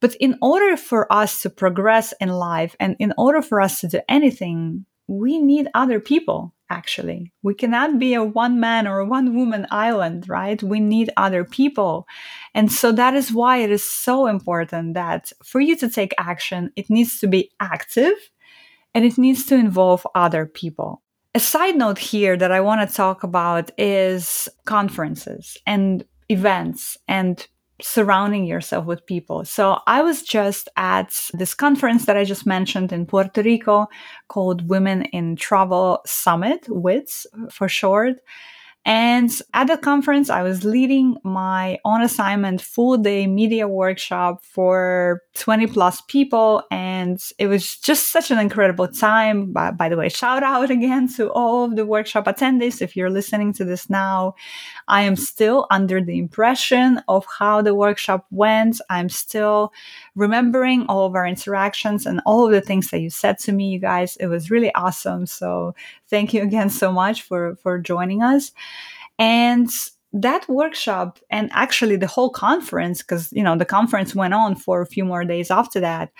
But 0.00 0.16
in 0.16 0.36
order 0.42 0.76
for 0.76 1.06
us 1.12 1.40
to 1.42 1.50
progress 1.50 2.12
in 2.20 2.30
life 2.30 2.74
and 2.80 2.96
in 2.98 3.14
order 3.16 3.40
for 3.40 3.60
us 3.60 3.80
to 3.80 3.86
do 3.86 4.00
anything, 4.08 4.86
we 5.06 5.38
need 5.38 5.68
other 5.72 6.00
people, 6.00 6.52
actually. 6.68 7.32
We 7.44 7.54
cannot 7.54 8.00
be 8.00 8.14
a 8.14 8.24
one 8.24 8.58
man 8.58 8.88
or 8.88 8.98
a 8.98 9.06
one 9.06 9.36
woman 9.36 9.68
island, 9.70 10.28
right? 10.28 10.60
We 10.60 10.80
need 10.80 11.10
other 11.16 11.44
people. 11.44 12.08
And 12.52 12.72
so 12.72 12.90
that 12.90 13.14
is 13.14 13.32
why 13.32 13.58
it 13.58 13.70
is 13.70 13.84
so 13.84 14.26
important 14.26 14.94
that 14.94 15.30
for 15.44 15.60
you 15.60 15.76
to 15.76 15.88
take 15.88 16.12
action, 16.18 16.72
it 16.74 16.90
needs 16.90 17.20
to 17.20 17.28
be 17.28 17.52
active 17.60 18.16
and 18.96 19.04
it 19.04 19.16
needs 19.16 19.46
to 19.46 19.54
involve 19.54 20.04
other 20.16 20.44
people. 20.44 21.02
A 21.38 21.40
side 21.40 21.76
note 21.76 21.98
here 21.98 22.36
that 22.36 22.50
I 22.50 22.60
want 22.60 22.80
to 22.80 22.92
talk 22.92 23.22
about 23.22 23.70
is 23.78 24.48
conferences 24.64 25.56
and 25.68 26.04
events 26.28 26.98
and 27.06 27.46
surrounding 27.80 28.44
yourself 28.44 28.86
with 28.86 29.06
people. 29.06 29.44
So 29.44 29.78
I 29.86 30.02
was 30.02 30.24
just 30.24 30.68
at 30.76 31.14
this 31.34 31.54
conference 31.54 32.06
that 32.06 32.16
I 32.16 32.24
just 32.24 32.44
mentioned 32.44 32.92
in 32.92 33.06
Puerto 33.06 33.40
Rico 33.40 33.86
called 34.26 34.68
Women 34.68 35.02
in 35.12 35.36
Travel 35.36 36.00
Summit, 36.04 36.66
WITS 36.68 37.24
for 37.52 37.68
short. 37.68 38.16
And 38.88 39.30
at 39.52 39.66
the 39.66 39.76
conference, 39.76 40.30
I 40.30 40.42
was 40.42 40.64
leading 40.64 41.18
my 41.22 41.78
on 41.84 42.00
assignment 42.00 42.62
full 42.62 42.96
day 42.96 43.26
media 43.26 43.68
workshop 43.68 44.42
for 44.42 45.20
20 45.34 45.66
plus 45.66 46.00
people. 46.08 46.62
And 46.70 47.22
it 47.38 47.48
was 47.48 47.76
just 47.76 48.10
such 48.10 48.30
an 48.30 48.38
incredible 48.38 48.88
time. 48.88 49.52
By, 49.52 49.72
by, 49.72 49.90
the 49.90 49.98
way, 49.98 50.08
shout 50.08 50.42
out 50.42 50.70
again 50.78 51.06
to 51.16 51.30
all 51.32 51.66
of 51.66 51.76
the 51.76 51.84
workshop 51.84 52.24
attendees. 52.24 52.80
If 52.80 52.96
you're 52.96 53.10
listening 53.10 53.52
to 53.54 53.64
this 53.66 53.90
now, 53.90 54.34
I 54.88 55.02
am 55.02 55.16
still 55.16 55.66
under 55.70 56.00
the 56.00 56.18
impression 56.18 57.02
of 57.08 57.26
how 57.38 57.60
the 57.60 57.74
workshop 57.74 58.24
went. 58.30 58.80
I'm 58.88 59.10
still 59.10 59.70
remembering 60.14 60.86
all 60.88 61.04
of 61.04 61.14
our 61.14 61.26
interactions 61.26 62.06
and 62.06 62.22
all 62.24 62.46
of 62.46 62.52
the 62.52 62.62
things 62.62 62.88
that 62.88 63.00
you 63.00 63.10
said 63.10 63.38
to 63.40 63.52
me, 63.52 63.68
you 63.68 63.80
guys. 63.80 64.16
It 64.16 64.28
was 64.28 64.50
really 64.50 64.74
awesome. 64.74 65.26
So 65.26 65.74
thank 66.10 66.34
you 66.34 66.42
again 66.42 66.70
so 66.70 66.92
much 66.92 67.22
for, 67.22 67.56
for 67.56 67.78
joining 67.78 68.22
us. 68.22 68.52
And 69.18 69.70
that 70.12 70.48
workshop 70.48 71.18
and 71.30 71.50
actually 71.52 71.96
the 71.96 72.06
whole 72.06 72.30
conference, 72.30 73.02
because, 73.02 73.32
you 73.32 73.42
know, 73.42 73.56
the 73.56 73.64
conference 73.64 74.14
went 74.14 74.34
on 74.34 74.54
for 74.56 74.80
a 74.80 74.86
few 74.86 75.04
more 75.04 75.24
days 75.24 75.50
after 75.50 75.80
that, 75.80 76.10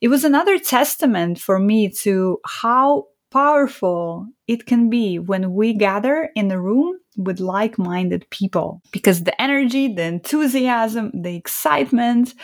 it 0.00 0.08
was 0.08 0.24
another 0.24 0.58
testament 0.58 1.38
for 1.38 1.58
me 1.58 1.88
to 1.88 2.38
how 2.46 3.06
powerful 3.30 4.26
it 4.46 4.66
can 4.66 4.88
be 4.88 5.18
when 5.18 5.52
we 5.52 5.74
gather 5.74 6.30
in 6.34 6.50
a 6.50 6.60
room 6.60 6.98
with 7.16 7.40
like 7.40 7.78
minded 7.78 8.28
people 8.30 8.80
because 8.92 9.24
the 9.24 9.40
energy, 9.40 9.92
the 9.92 10.04
enthusiasm, 10.04 11.10
the 11.12 11.34
excitement 11.34 12.34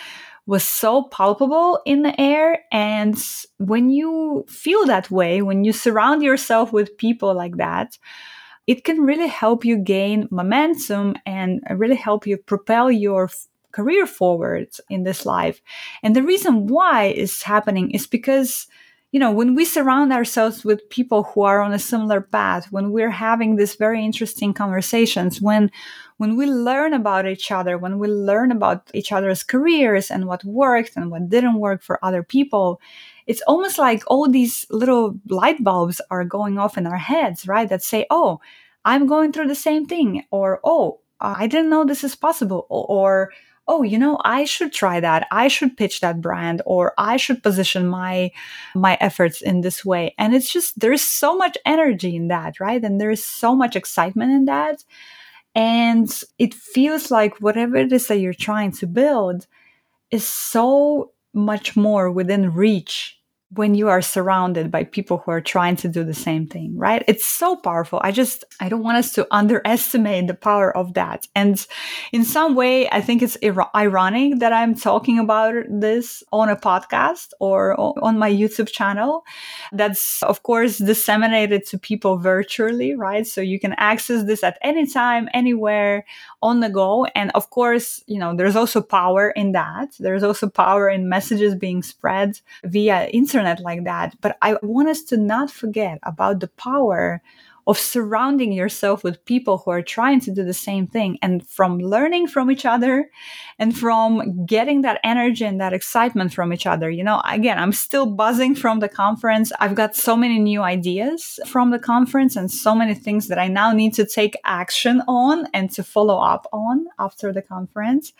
was 0.46 0.62
so 0.62 1.04
palpable 1.04 1.80
in 1.86 2.02
the 2.02 2.18
air. 2.20 2.64
And 2.70 3.16
when 3.58 3.90
you 3.90 4.44
feel 4.48 4.84
that 4.86 5.10
way, 5.10 5.42
when 5.42 5.64
you 5.64 5.72
surround 5.72 6.22
yourself 6.22 6.72
with 6.72 6.98
people 6.98 7.34
like 7.34 7.56
that, 7.56 7.98
it 8.66 8.84
can 8.84 9.00
really 9.02 9.28
help 9.28 9.64
you 9.64 9.76
gain 9.76 10.28
momentum 10.30 11.16
and 11.26 11.60
really 11.70 11.96
help 11.96 12.26
you 12.26 12.36
propel 12.36 12.90
your 12.90 13.30
career 13.72 14.06
forward 14.06 14.68
in 14.88 15.02
this 15.02 15.26
life. 15.26 15.60
And 16.02 16.14
the 16.14 16.22
reason 16.22 16.68
why 16.68 17.06
is 17.06 17.42
happening 17.42 17.90
is 17.90 18.06
because 18.06 18.66
you 19.14 19.20
know, 19.20 19.30
when 19.30 19.54
we 19.54 19.64
surround 19.64 20.12
ourselves 20.12 20.64
with 20.64 20.90
people 20.90 21.22
who 21.22 21.42
are 21.42 21.60
on 21.62 21.72
a 21.72 21.78
similar 21.78 22.20
path, 22.20 22.72
when 22.72 22.90
we're 22.90 23.12
having 23.12 23.54
these 23.54 23.76
very 23.76 24.04
interesting 24.04 24.52
conversations, 24.52 25.40
when 25.40 25.70
when 26.16 26.36
we 26.36 26.46
learn 26.46 26.92
about 26.92 27.24
each 27.24 27.52
other, 27.52 27.78
when 27.78 28.00
we 28.00 28.08
learn 28.08 28.50
about 28.50 28.90
each 28.92 29.12
other's 29.12 29.44
careers 29.44 30.10
and 30.10 30.26
what 30.26 30.42
worked 30.42 30.96
and 30.96 31.12
what 31.12 31.28
didn't 31.28 31.60
work 31.60 31.80
for 31.80 32.04
other 32.04 32.24
people, 32.24 32.80
it's 33.28 33.42
almost 33.42 33.78
like 33.78 34.02
all 34.08 34.28
these 34.28 34.66
little 34.68 35.14
light 35.28 35.62
bulbs 35.62 36.00
are 36.10 36.24
going 36.24 36.58
off 36.58 36.76
in 36.76 36.84
our 36.84 36.98
heads, 36.98 37.46
right? 37.46 37.68
That 37.68 37.84
say, 37.84 38.06
"Oh, 38.10 38.40
I'm 38.84 39.06
going 39.06 39.30
through 39.30 39.46
the 39.46 39.54
same 39.68 39.86
thing," 39.86 40.24
or 40.32 40.58
"Oh, 40.64 40.98
I 41.20 41.46
didn't 41.46 41.70
know 41.70 41.84
this 41.84 42.02
is 42.02 42.16
possible," 42.16 42.66
or 42.68 43.30
oh 43.66 43.82
you 43.82 43.98
know 43.98 44.18
i 44.24 44.44
should 44.44 44.72
try 44.72 45.00
that. 45.00 45.26
I 45.30 45.48
should 45.48 45.76
pitch 45.76 46.00
that 46.00 46.20
brand 46.20 46.62
or 46.66 46.92
i 46.98 47.16
should 47.16 47.42
position 47.42 47.86
my 47.86 48.30
my 48.74 48.96
efforts 49.00 49.40
in 49.40 49.60
this 49.60 49.84
way. 49.84 50.14
And 50.18 50.34
it's 50.34 50.52
just 50.52 50.78
there's 50.78 51.02
so 51.02 51.36
much 51.36 51.56
energy 51.64 52.16
in 52.16 52.28
that 52.28 52.60
right? 52.60 52.82
And 52.82 53.00
there's 53.00 53.24
so 53.24 53.54
much 53.54 53.76
excitement 53.76 54.32
in 54.32 54.44
that. 54.46 54.84
And 55.54 56.10
it 56.38 56.52
feels 56.52 57.10
like 57.10 57.38
whatever 57.38 57.76
it 57.76 57.92
is 57.92 58.08
that 58.08 58.18
you're 58.18 58.34
trying 58.34 58.72
to 58.72 58.86
build 58.86 59.46
is 60.10 60.26
so 60.26 61.12
much 61.32 61.76
more 61.76 62.10
within 62.10 62.52
reach 62.52 63.18
when 63.50 63.74
you 63.74 63.88
are 63.88 64.02
surrounded 64.02 64.70
by 64.70 64.84
people 64.84 65.18
who 65.18 65.30
are 65.30 65.40
trying 65.40 65.76
to 65.76 65.88
do 65.88 66.02
the 66.02 66.14
same 66.14 66.46
thing, 66.46 66.76
right? 66.76 67.04
It's 67.06 67.26
so 67.26 67.56
powerful. 67.56 68.00
I 68.02 68.10
just, 68.10 68.44
I 68.58 68.68
don't 68.68 68.82
want 68.82 68.98
us 68.98 69.12
to 69.12 69.26
underestimate 69.30 70.26
the 70.26 70.34
power 70.34 70.76
of 70.76 70.94
that. 70.94 71.28
And 71.36 71.64
in 72.12 72.24
some 72.24 72.54
way, 72.56 72.88
I 72.90 73.00
think 73.00 73.22
it's 73.22 73.36
ir- 73.36 73.76
ironic 73.76 74.40
that 74.40 74.52
I'm 74.52 74.74
talking 74.74 75.18
about 75.18 75.54
this 75.68 76.24
on 76.32 76.48
a 76.48 76.56
podcast 76.56 77.28
or 77.38 77.78
on 77.78 78.18
my 78.18 78.30
YouTube 78.30 78.70
channel. 78.72 79.24
That's, 79.72 80.22
of 80.24 80.42
course, 80.42 80.78
disseminated 80.78 81.64
to 81.66 81.78
people 81.78 82.18
virtually, 82.18 82.94
right? 82.94 83.26
So 83.26 83.40
you 83.40 83.60
can 83.60 83.74
access 83.78 84.24
this 84.24 84.42
at 84.42 84.58
any 84.62 84.86
time, 84.86 85.28
anywhere 85.32 86.04
on 86.42 86.60
the 86.60 86.70
go. 86.70 87.04
And 87.14 87.30
of 87.34 87.50
course, 87.50 88.02
you 88.06 88.18
know, 88.18 88.34
there's 88.34 88.56
also 88.56 88.82
power 88.82 89.30
in 89.30 89.52
that. 89.52 89.94
There's 89.98 90.22
also 90.22 90.48
power 90.48 90.88
in 90.88 91.08
messages 91.08 91.54
being 91.54 91.82
spread 91.82 92.40
via 92.64 93.08
internet 93.34 93.60
like 93.60 93.84
that. 93.84 94.16
But 94.20 94.36
I 94.42 94.56
want 94.62 94.88
us 94.88 95.02
to 95.04 95.16
not 95.16 95.50
forget 95.50 95.98
about 96.02 96.40
the 96.40 96.48
power 96.48 97.20
of 97.66 97.78
surrounding 97.78 98.52
yourself 98.52 99.02
with 99.02 99.24
people 99.24 99.58
who 99.58 99.70
are 99.70 99.80
trying 99.80 100.20
to 100.20 100.30
do 100.30 100.44
the 100.44 100.52
same 100.52 100.86
thing 100.86 101.18
and 101.22 101.46
from 101.48 101.78
learning 101.78 102.26
from 102.26 102.50
each 102.50 102.66
other 102.66 103.10
and 103.58 103.76
from 103.76 104.44
getting 104.44 104.82
that 104.82 105.00
energy 105.02 105.46
and 105.46 105.58
that 105.60 105.72
excitement 105.72 106.32
from 106.34 106.52
each 106.52 106.66
other. 106.66 106.90
You 106.90 107.02
know, 107.02 107.22
again, 107.26 107.58
I'm 107.58 107.72
still 107.72 108.04
buzzing 108.04 108.54
from 108.54 108.80
the 108.80 108.88
conference. 108.88 109.50
I've 109.60 109.74
got 109.74 109.96
so 109.96 110.14
many 110.14 110.38
new 110.38 110.60
ideas 110.60 111.40
from 111.46 111.70
the 111.70 111.78
conference 111.78 112.36
and 112.36 112.50
so 112.50 112.74
many 112.74 112.94
things 112.94 113.28
that 113.28 113.38
I 113.38 113.48
now 113.48 113.72
need 113.72 113.94
to 113.94 114.04
take 114.04 114.36
action 114.44 115.02
on 115.08 115.46
and 115.54 115.70
to 115.70 115.82
follow 115.82 116.18
up 116.18 116.46
on 116.52 116.86
after 116.98 117.32
the 117.32 117.42
conference. 117.42 118.12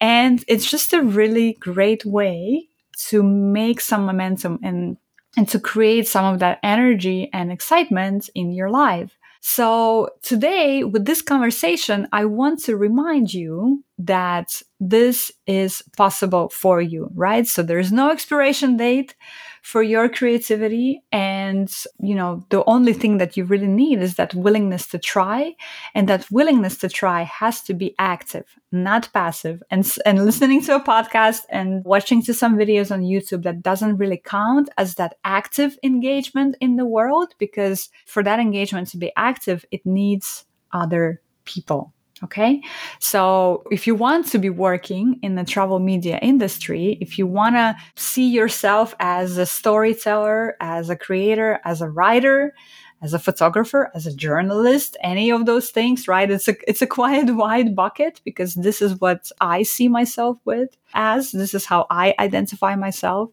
And 0.00 0.42
it's 0.48 0.68
just 0.68 0.94
a 0.94 1.02
really 1.02 1.58
great 1.60 2.06
way 2.06 2.70
to 3.08 3.22
make 3.22 3.80
some 3.80 4.04
momentum 4.04 4.58
and 4.62 4.96
and 5.36 5.48
to 5.48 5.60
create 5.60 6.08
some 6.08 6.24
of 6.24 6.40
that 6.40 6.58
energy 6.62 7.30
and 7.32 7.52
excitement 7.52 8.28
in 8.34 8.50
your 8.50 8.70
life. 8.70 9.16
So, 9.40 10.10
today 10.22 10.82
with 10.82 11.04
this 11.04 11.22
conversation, 11.22 12.08
I 12.12 12.24
want 12.24 12.64
to 12.64 12.76
remind 12.76 13.32
you 13.32 13.84
that 13.98 14.62
this 14.80 15.30
is 15.46 15.82
possible 15.96 16.48
for 16.48 16.80
you, 16.80 17.10
right? 17.14 17.46
So 17.46 17.62
there's 17.62 17.92
no 17.92 18.10
expiration 18.10 18.76
date 18.76 19.14
for 19.68 19.82
your 19.82 20.08
creativity. 20.08 21.02
And, 21.12 21.70
you 22.00 22.14
know, 22.14 22.42
the 22.48 22.64
only 22.64 22.94
thing 22.94 23.18
that 23.18 23.36
you 23.36 23.44
really 23.44 23.66
need 23.66 23.98
is 24.00 24.14
that 24.14 24.32
willingness 24.32 24.86
to 24.86 24.98
try. 24.98 25.54
And 25.94 26.08
that 26.08 26.26
willingness 26.30 26.78
to 26.78 26.88
try 26.88 27.24
has 27.24 27.60
to 27.64 27.74
be 27.74 27.94
active, 27.98 28.46
not 28.72 29.10
passive. 29.12 29.62
And, 29.70 29.86
and 30.06 30.24
listening 30.24 30.62
to 30.62 30.76
a 30.76 30.82
podcast 30.82 31.42
and 31.50 31.84
watching 31.84 32.22
to 32.22 32.32
some 32.32 32.56
videos 32.56 32.90
on 32.90 33.02
YouTube 33.02 33.42
that 33.42 33.62
doesn't 33.62 33.98
really 33.98 34.22
count 34.24 34.70
as 34.78 34.94
that 34.94 35.18
active 35.22 35.76
engagement 35.82 36.56
in 36.62 36.76
the 36.76 36.86
world, 36.86 37.34
because 37.36 37.90
for 38.06 38.22
that 38.22 38.40
engagement 38.40 38.88
to 38.88 38.96
be 38.96 39.12
active, 39.16 39.66
it 39.70 39.84
needs 39.84 40.46
other 40.72 41.20
people 41.44 41.92
Okay. 42.24 42.60
So 42.98 43.62
if 43.70 43.86
you 43.86 43.94
want 43.94 44.26
to 44.28 44.38
be 44.38 44.50
working 44.50 45.20
in 45.22 45.36
the 45.36 45.44
travel 45.44 45.78
media 45.78 46.18
industry, 46.20 46.98
if 47.00 47.16
you 47.16 47.26
want 47.26 47.54
to 47.54 47.76
see 47.94 48.28
yourself 48.28 48.94
as 48.98 49.38
a 49.38 49.46
storyteller, 49.46 50.56
as 50.60 50.90
a 50.90 50.96
creator, 50.96 51.60
as 51.64 51.80
a 51.80 51.88
writer, 51.88 52.54
as 53.00 53.14
a 53.14 53.18
photographer, 53.18 53.90
as 53.94 54.06
a 54.06 54.14
journalist, 54.14 54.96
any 55.02 55.30
of 55.30 55.46
those 55.46 55.70
things, 55.70 56.08
right? 56.08 56.30
It's 56.30 56.48
a 56.48 56.56
it's 56.68 56.82
a 56.82 56.86
quite 56.86 57.30
wide 57.34 57.76
bucket 57.76 58.20
because 58.24 58.54
this 58.54 58.82
is 58.82 59.00
what 59.00 59.30
I 59.40 59.62
see 59.62 59.88
myself 59.88 60.38
with 60.44 60.76
as. 60.94 61.32
This 61.32 61.54
is 61.54 61.64
how 61.66 61.86
I 61.90 62.14
identify 62.18 62.74
myself 62.74 63.30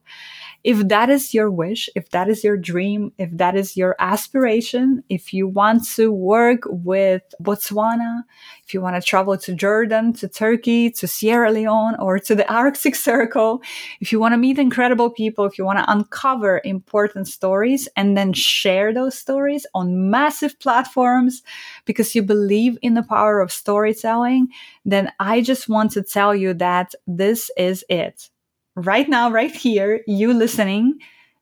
if 0.66 0.88
that 0.88 1.12
is 1.12 1.32
your 1.32 1.52
wish, 1.52 1.92
if 1.96 2.10
that 2.10 2.28
is 2.28 2.44
your 2.44 2.58
dream, 2.58 3.12
if 3.20 3.30
that 3.38 3.56
is 3.56 3.78
your 3.78 3.96
aspiration, 4.00 5.04
if 5.10 5.32
you 5.32 5.48
want 5.48 5.88
to 5.90 6.12
work 6.12 6.64
with 6.66 7.22
Botswana, 7.40 8.24
if 8.66 8.74
you 8.74 8.82
want 8.82 8.96
to 8.96 9.02
travel 9.08 9.38
to 9.38 9.54
Jordan, 9.54 10.12
to 10.14 10.28
Turkey, 10.28 10.90
to 10.90 11.08
Sierra 11.08 11.52
Leone, 11.52 11.96
or 12.00 12.18
to 12.18 12.34
the 12.34 12.52
Arctic 12.52 12.96
Circle, 13.10 13.62
if 14.02 14.12
you 14.12 14.20
want 14.20 14.34
to 14.34 14.40
meet 14.40 14.58
incredible 14.58 15.12
people, 15.12 15.46
if 15.46 15.60
you 15.60 15.66
want 15.66 15.78
to 15.78 15.92
uncover 15.92 16.62
important 16.66 17.28
stories 17.28 17.88
and 17.96 18.18
then 18.18 18.34
share 18.34 18.92
those 18.92 19.16
stories 19.16 19.55
on 19.74 20.10
massive 20.10 20.60
platforms 20.60 21.44
because 21.86 22.16
you 22.16 22.24
believe 22.24 22.78
in 22.82 22.96
the 22.96 23.04
power 23.04 23.40
of 23.40 23.52
storytelling, 23.52 24.50
then 24.84 25.12
I 25.20 25.42
just 25.42 25.70
want 25.70 25.92
to 25.92 26.04
tell 26.04 26.36
you 26.36 26.54
that 26.56 26.96
this 27.08 27.52
is 27.58 27.86
it 27.90 28.30
right 28.76 29.08
now, 29.08 29.32
right 29.32 29.56
here, 29.56 30.02
you 30.06 30.34
listening, 30.34 31.00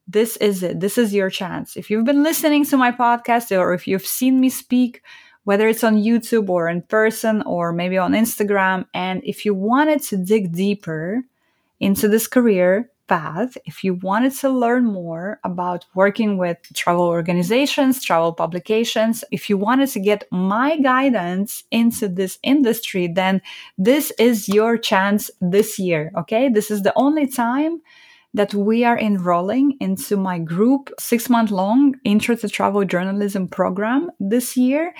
this 0.07 0.37
is 0.37 0.63
it. 0.63 0.79
This 0.79 0.97
is 0.97 1.13
your 1.13 1.29
chance. 1.29 1.75
If 1.75 1.89
you've 1.89 2.05
been 2.05 2.23
listening 2.23 2.65
to 2.65 2.77
my 2.77 2.91
podcast 2.91 3.57
or 3.57 3.73
if 3.73 3.87
you've 3.87 4.05
seen 4.05 4.39
me 4.39 4.49
speak, 4.49 5.01
whether 5.43 5.67
it's 5.67 5.83
on 5.83 5.97
YouTube 5.97 6.49
or 6.49 6.69
in 6.69 6.81
person 6.83 7.41
or 7.43 7.73
maybe 7.73 7.97
on 7.97 8.13
Instagram, 8.13 8.85
and 8.93 9.21
if 9.23 9.45
you 9.45 9.53
wanted 9.53 10.01
to 10.03 10.17
dig 10.17 10.53
deeper 10.53 11.23
into 11.79 12.07
this 12.07 12.27
career, 12.27 12.89
path, 13.13 13.55
if 13.65 13.83
you 13.83 13.93
wanted 14.09 14.33
to 14.33 14.49
learn 14.49 14.85
more 14.85 15.39
about 15.43 15.85
working 15.93 16.31
with 16.43 16.57
travel 16.73 17.05
organizations, 17.05 18.03
travel 18.03 18.33
publications, 18.33 19.23
if 19.29 19.49
you 19.49 19.55
wanted 19.55 19.89
to 19.89 19.99
get 19.99 20.25
my 20.31 20.77
guidance 20.79 21.63
into 21.69 22.07
this 22.07 22.39
industry, 22.41 23.05
then 23.07 23.39
this 23.77 24.11
is 24.17 24.49
your 24.49 24.79
chance 24.79 25.29
this 25.39 25.77
year. 25.77 26.11
Okay. 26.17 26.49
This 26.49 26.71
is 26.71 26.81
the 26.81 26.93
only 26.95 27.27
time 27.27 27.81
that 28.33 28.51
we 28.55 28.83
are 28.83 28.97
enrolling 28.97 29.77
into 29.79 30.17
my 30.17 30.39
group 30.39 30.89
six 30.99 31.29
month 31.29 31.51
long 31.51 31.93
intro 32.03 32.35
to 32.35 32.49
travel 32.49 32.83
journalism 32.83 33.47
program 33.47 34.09
this 34.19 34.57
year. 34.57 34.91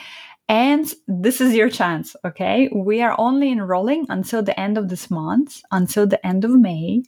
And 0.49 0.93
this 1.07 1.39
is 1.39 1.55
your 1.55 1.69
chance, 1.69 2.17
okay? 2.25 2.69
We 2.75 3.01
are 3.01 3.15
only 3.17 3.49
enrolling 3.49 4.05
until 4.09 4.43
the 4.43 4.59
end 4.59 4.77
of 4.77 4.89
this 4.89 5.09
month, 5.09 5.61
until 5.71 6.05
the 6.05 6.25
end 6.25 6.43
of 6.43 6.51
May. 6.51 7.03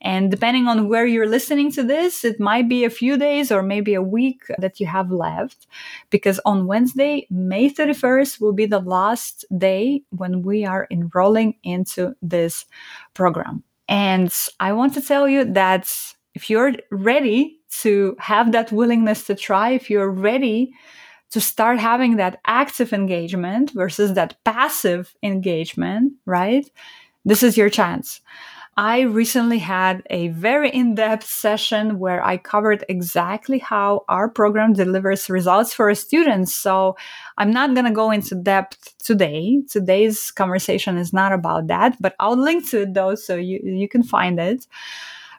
And 0.00 0.30
depending 0.30 0.68
on 0.68 0.88
where 0.88 1.06
you're 1.06 1.28
listening 1.28 1.70
to 1.72 1.82
this, 1.82 2.24
it 2.24 2.40
might 2.40 2.66
be 2.66 2.84
a 2.84 2.90
few 2.90 3.18
days 3.18 3.52
or 3.52 3.62
maybe 3.62 3.92
a 3.92 4.02
week 4.02 4.44
that 4.58 4.80
you 4.80 4.86
have 4.86 5.12
left. 5.12 5.66
Because 6.08 6.40
on 6.46 6.66
Wednesday, 6.66 7.26
May 7.30 7.68
31st, 7.68 8.40
will 8.40 8.54
be 8.54 8.64
the 8.64 8.80
last 8.80 9.44
day 9.56 10.02
when 10.08 10.42
we 10.42 10.64
are 10.64 10.88
enrolling 10.90 11.56
into 11.62 12.16
this 12.22 12.64
program. 13.12 13.62
And 13.86 14.34
I 14.60 14.72
want 14.72 14.94
to 14.94 15.02
tell 15.02 15.28
you 15.28 15.44
that 15.44 15.92
if 16.34 16.48
you're 16.48 16.72
ready 16.90 17.60
to 17.82 18.16
have 18.18 18.52
that 18.52 18.72
willingness 18.72 19.24
to 19.24 19.34
try, 19.34 19.70
if 19.70 19.90
you're 19.90 20.10
ready 20.10 20.72
to 21.30 21.40
start 21.40 21.78
having 21.78 22.16
that 22.16 22.40
active 22.46 22.92
engagement 22.92 23.70
versus 23.72 24.14
that 24.14 24.36
passive 24.44 25.14
engagement, 25.22 26.12
right? 26.24 26.70
This 27.24 27.42
is 27.42 27.56
your 27.56 27.68
chance. 27.68 28.20
I 28.78 29.00
recently 29.00 29.58
had 29.58 30.04
a 30.08 30.28
very 30.28 30.70
in 30.70 30.94
depth 30.94 31.26
session 31.26 31.98
where 31.98 32.24
I 32.24 32.36
covered 32.36 32.84
exactly 32.88 33.58
how 33.58 34.04
our 34.08 34.28
program 34.28 34.72
delivers 34.72 35.28
results 35.28 35.74
for 35.74 35.92
students. 35.96 36.54
So 36.54 36.96
I'm 37.36 37.50
not 37.50 37.74
going 37.74 37.86
to 37.86 37.90
go 37.92 38.12
into 38.12 38.36
depth 38.36 38.96
today. 38.98 39.62
Today's 39.68 40.30
conversation 40.30 40.96
is 40.96 41.12
not 41.12 41.32
about 41.32 41.66
that, 41.66 41.96
but 42.00 42.14
I'll 42.20 42.36
link 42.36 42.70
to 42.70 42.82
it 42.82 42.94
though 42.94 43.16
so 43.16 43.34
you, 43.34 43.58
you 43.64 43.88
can 43.88 44.04
find 44.04 44.38
it. 44.38 44.68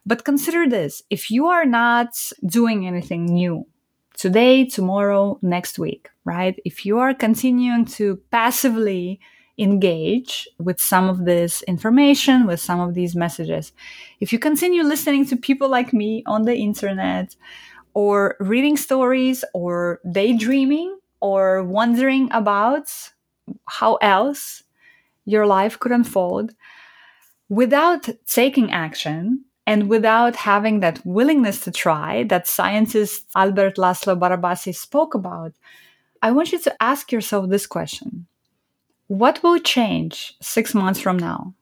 But 0.06 0.26
consider 0.26 0.68
this 0.68 1.02
if 1.10 1.32
you 1.32 1.46
are 1.48 1.66
not 1.66 2.20
doing 2.46 2.86
anything 2.86 3.24
new, 3.24 3.66
today, 4.20 4.66
tomorrow, 4.66 5.40
next 5.42 5.80
week, 5.80 6.10
right? 6.26 6.60
If 6.66 6.86
you 6.86 7.00
are 7.00 7.14
continuing 7.14 7.86
to 7.98 8.18
passively 8.32 9.22
engage 9.58 10.46
with 10.60 10.78
some 10.80 11.08
of 11.08 11.24
this 11.24 11.64
information, 11.64 12.46
with 12.46 12.60
some 12.60 12.82
of 12.82 12.96
these 12.96 13.16
messages, 13.16 13.72
if 14.20 14.34
you 14.34 14.38
continue 14.38 14.84
listening 14.84 15.26
to 15.28 15.38
people 15.38 15.70
like 15.70 15.94
me 15.94 16.22
on 16.26 16.44
the 16.44 16.56
internet, 16.56 17.38
or 17.94 18.36
reading 18.42 18.76
stories, 18.76 19.46
or 19.54 20.02
daydreaming, 20.12 21.00
or 21.22 21.64
wondering 21.64 22.30
about 22.32 22.92
how 23.68 23.96
else 23.96 24.64
your 25.24 25.48
life 25.48 25.80
could 25.80 25.94
unfold 25.94 26.52
without 27.48 28.10
taking 28.26 28.70
action, 28.72 29.46
and 29.70 29.88
without 29.88 30.36
having 30.36 30.80
that 30.80 31.00
willingness 31.06 31.60
to 31.60 31.70
try 31.70 32.24
that 32.24 32.48
scientist 32.48 33.28
Albert 33.36 33.76
Laszlo 33.76 34.18
Barabasi 34.18 34.76
spoke 34.76 35.14
about, 35.14 35.54
I 36.24 36.32
want 36.32 36.52
you 36.52 36.60
to 36.62 36.76
ask 36.82 37.12
yourself 37.12 37.50
this 37.50 37.68
question 37.68 38.26
What 39.06 39.44
will 39.44 39.60
change 39.60 40.36
six 40.42 40.74
months 40.74 41.00
from 41.00 41.18
now? 41.20 41.54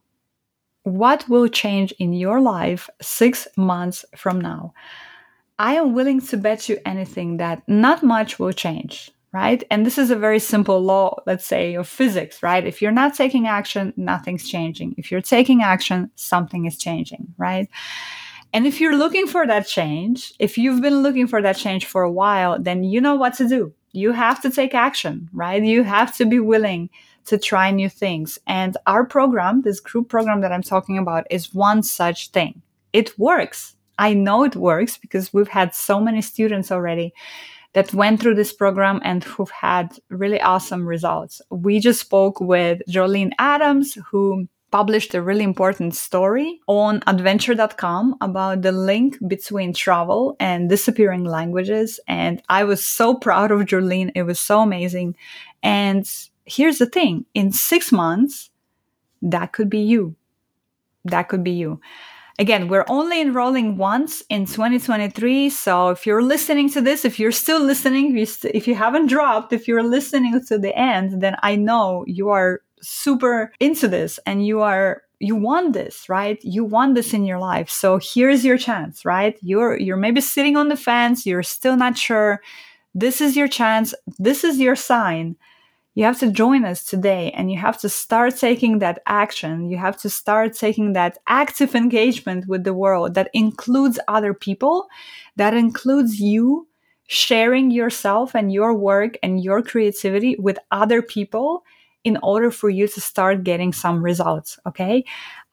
What 0.84 1.28
will 1.28 1.50
change 1.50 1.92
in 2.00 2.14
your 2.14 2.40
life 2.40 2.90
six 3.02 3.46
months 3.58 4.06
from 4.16 4.40
now? 4.40 4.74
I 5.60 5.74
am 5.74 5.94
willing 5.94 6.22
to 6.30 6.38
bet 6.38 6.70
you 6.70 6.78
anything 6.86 7.38
that 7.38 7.62
not 7.68 8.04
much 8.04 8.40
will 8.40 8.54
change 8.54 9.12
right? 9.34 9.64
And 9.70 9.86
this 9.86 9.98
is 9.98 10.10
a 10.10 10.16
very 10.16 10.40
simple 10.40 10.82
law, 10.82 11.22
let's 11.26 11.46
say, 11.46 11.76
of 11.76 11.88
physics, 11.88 12.42
right? 12.42 12.66
If 12.66 12.82
you're 12.82 12.92
not 12.92 13.14
taking 13.14 13.48
action, 13.48 13.94
nothing's 13.98 14.48
changing. 14.48 14.96
If 14.98 15.12
you're 15.12 15.22
taking 15.22 15.62
action, 15.62 16.10
something 16.16 16.66
is 16.66 16.78
changing, 16.78 17.34
right? 17.38 17.68
And 18.54 18.66
if 18.66 18.80
you're 18.80 18.96
looking 18.96 19.28
for 19.28 19.46
that 19.46 19.68
change, 19.68 20.34
if 20.40 20.58
you've 20.58 20.82
been 20.82 21.04
looking 21.04 21.28
for 21.28 21.42
that 21.42 21.58
change 21.58 21.86
for 21.86 22.04
a 22.04 22.12
while, 22.12 22.58
then 22.60 22.84
you 22.84 23.02
know 23.02 23.16
what 23.16 23.34
to 23.36 23.48
do. 23.48 23.74
You 23.92 24.14
have 24.14 24.42
to 24.42 24.50
take 24.50 24.74
action, 24.74 25.30
right? 25.34 25.64
You 25.64 25.84
have 25.84 26.16
to 26.18 26.26
be 26.26 26.40
willing 26.40 26.90
to 27.26 27.38
try 27.38 27.72
new 27.72 27.90
things. 27.90 28.40
And 28.48 28.78
our 28.88 29.06
program, 29.06 29.62
this 29.62 29.82
group 29.82 30.08
program 30.08 30.42
that 30.42 30.54
I'm 30.54 30.64
talking 30.64 30.98
about, 30.98 31.28
is 31.30 31.54
one 31.54 31.84
such 31.84 32.30
thing. 32.32 32.62
It 32.94 33.20
works. 33.20 33.76
I 34.00 34.14
know 34.14 34.44
it 34.44 34.56
works 34.56 34.98
because 34.98 35.34
we've 35.34 35.48
had 35.48 35.76
so 35.76 36.00
many 36.00 36.22
students 36.22 36.72
already 36.72 37.14
that 37.78 37.94
went 37.94 38.20
through 38.20 38.34
this 38.34 38.52
program 38.52 39.00
and 39.04 39.24
who've 39.24 39.52
had 39.52 40.00
really 40.10 40.42
awesome 40.42 40.84
results. 40.84 41.44
We 41.52 41.80
just 41.80 42.00
spoke 42.00 42.42
with 42.42 42.82
Jolene 42.90 43.34
Adams, 43.38 44.00
who 44.10 44.48
published 44.72 45.14
a 45.14 45.22
really 45.22 45.44
important 45.44 45.94
story 45.94 46.60
on 46.66 47.04
adventure.com 47.06 48.16
about 48.20 48.64
the 48.64 48.72
link 48.72 49.20
between 49.28 49.74
travel 49.74 50.36
and 50.40 50.68
disappearing 50.68 51.24
languages. 51.24 52.00
And 52.08 52.42
I 52.50 52.64
was 52.64 52.84
so 52.84 53.14
proud 53.14 53.52
of 53.52 53.62
Jolene. 53.62 54.12
It 54.16 54.24
was 54.24 54.40
so 54.40 54.62
amazing. 54.62 55.16
And 55.62 56.04
here's 56.46 56.80
the 56.80 56.88
thing 56.88 57.28
in 57.36 57.52
six 57.52 57.92
months, 57.92 58.50
that 59.22 59.54
could 59.54 59.70
be 59.70 59.82
you. 59.82 60.16
That 61.06 61.30
could 61.30 61.44
be 61.44 61.52
you. 61.52 61.80
Again, 62.40 62.68
we're 62.68 62.86
only 62.88 63.20
enrolling 63.20 63.78
once 63.78 64.22
in 64.30 64.46
2023. 64.46 65.50
So 65.50 65.90
if 65.90 66.06
you're 66.06 66.22
listening 66.22 66.70
to 66.72 66.82
this, 66.82 67.04
if 67.04 67.20
you're 67.20 67.32
still 67.32 67.60
listening, 67.60 68.16
if 68.16 68.68
you, 68.68 68.76
haven't 68.76 69.08
dropped, 69.08 69.54
if 69.54 69.68
you're 69.68 69.84
listening 69.84 70.40
to 70.46 70.60
the 70.60 70.78
end, 70.78 71.22
then 71.22 71.36
I 71.42 71.56
know 71.56 72.04
you 72.06 72.30
are 72.30 72.62
super 72.80 73.52
into 73.60 73.88
this 73.88 74.20
and 74.28 74.46
you 74.46 74.62
are 74.62 75.02
you 75.20 75.36
want 75.36 75.74
this 75.74 76.08
right? 76.10 76.38
You 76.44 76.64
want 76.64 76.94
this 76.94 77.12
in 77.12 77.26
your 77.26 77.40
life. 77.40 77.72
So 77.72 78.00
here's 78.00 78.46
your 78.46 78.60
chance 78.60 79.04
right? 79.04 79.36
You're 79.42 79.80
you're 79.80 79.98
maybe 79.98 80.22
sitting 80.22 80.56
on 80.56 80.68
the 80.68 80.78
fence 80.78 81.26
you're 81.26 81.42
still 81.42 81.76
not 81.76 81.98
sure. 81.98 82.40
This 82.94 83.20
is 83.20 83.36
your 83.36 83.48
chance. 83.48 83.96
This 84.20 84.44
is 84.44 84.60
your 84.60 84.76
sign 84.76 85.36
you 85.98 86.04
have 86.04 86.20
to 86.20 86.32
join 86.32 86.64
us 86.64 86.84
today 86.84 87.32
and 87.32 87.50
you 87.52 87.58
have 87.58 87.80
to 87.80 87.90
start 87.90 88.38
taking 88.38 88.78
that 88.78 89.02
action. 89.08 89.68
You 89.68 89.78
have 89.78 89.98
to 90.02 90.12
start 90.12 90.54
taking 90.54 90.94
that 90.94 91.18
active 91.26 91.74
engagement 91.74 92.48
with 92.48 92.66
the 92.66 92.74
world 92.76 93.16
that 93.16 93.32
includes 93.34 93.98
other 94.08 94.32
people, 94.36 94.90
that 95.38 95.56
includes 95.56 96.20
you 96.20 96.68
sharing 97.08 97.72
yourself 97.72 98.36
and 98.36 98.54
your 98.54 98.76
work 98.76 99.18
and 99.24 99.44
your 99.44 99.64
creativity 99.64 100.36
with 100.38 100.60
other 100.70 101.02
people 101.02 101.64
in 102.04 102.20
order 102.22 102.52
for 102.52 102.70
you 102.70 102.88
to 102.88 103.02
start 103.02 103.44
getting 103.44 103.74
some 103.74 104.04
results. 104.04 104.60
Okay. 104.68 105.04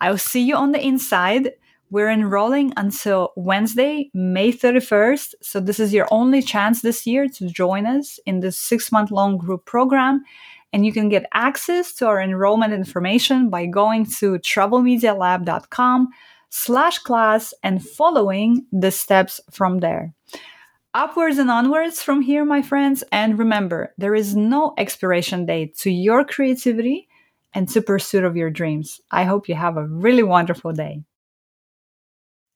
I'll 0.02 0.18
see 0.18 0.42
you 0.42 0.56
on 0.56 0.72
the 0.72 0.86
inside. 0.86 1.52
We're 1.94 2.10
enrolling 2.10 2.72
until 2.76 3.32
Wednesday, 3.36 4.10
May 4.12 4.52
31st. 4.52 5.34
So, 5.40 5.60
this 5.60 5.78
is 5.78 5.94
your 5.94 6.08
only 6.10 6.42
chance 6.42 6.82
this 6.82 7.06
year 7.06 7.28
to 7.28 7.46
join 7.46 7.86
us 7.86 8.18
in 8.26 8.40
this 8.40 8.58
six 8.58 8.90
month 8.90 9.12
long 9.12 9.38
group 9.38 9.64
program. 9.64 10.24
And 10.72 10.84
you 10.84 10.92
can 10.92 11.08
get 11.08 11.24
access 11.32 11.94
to 11.94 12.08
our 12.08 12.20
enrollment 12.20 12.72
information 12.72 13.48
by 13.48 13.66
going 13.66 14.06
to 14.18 14.40
travelmedialab.com 14.40 16.08
slash 16.50 16.98
class 16.98 17.54
and 17.62 17.80
following 17.80 18.66
the 18.72 18.90
steps 18.90 19.40
from 19.52 19.78
there. 19.78 20.12
Upwards 20.94 21.38
and 21.38 21.48
onwards 21.48 22.02
from 22.02 22.22
here, 22.22 22.44
my 22.44 22.60
friends. 22.60 23.04
And 23.12 23.38
remember, 23.38 23.94
there 23.98 24.16
is 24.16 24.34
no 24.34 24.74
expiration 24.78 25.46
date 25.46 25.78
to 25.78 25.92
your 25.92 26.24
creativity 26.24 27.06
and 27.52 27.68
to 27.68 27.80
pursuit 27.80 28.24
of 28.24 28.36
your 28.36 28.50
dreams. 28.50 29.00
I 29.12 29.22
hope 29.22 29.48
you 29.48 29.54
have 29.54 29.76
a 29.76 29.86
really 29.86 30.24
wonderful 30.24 30.72
day. 30.72 31.04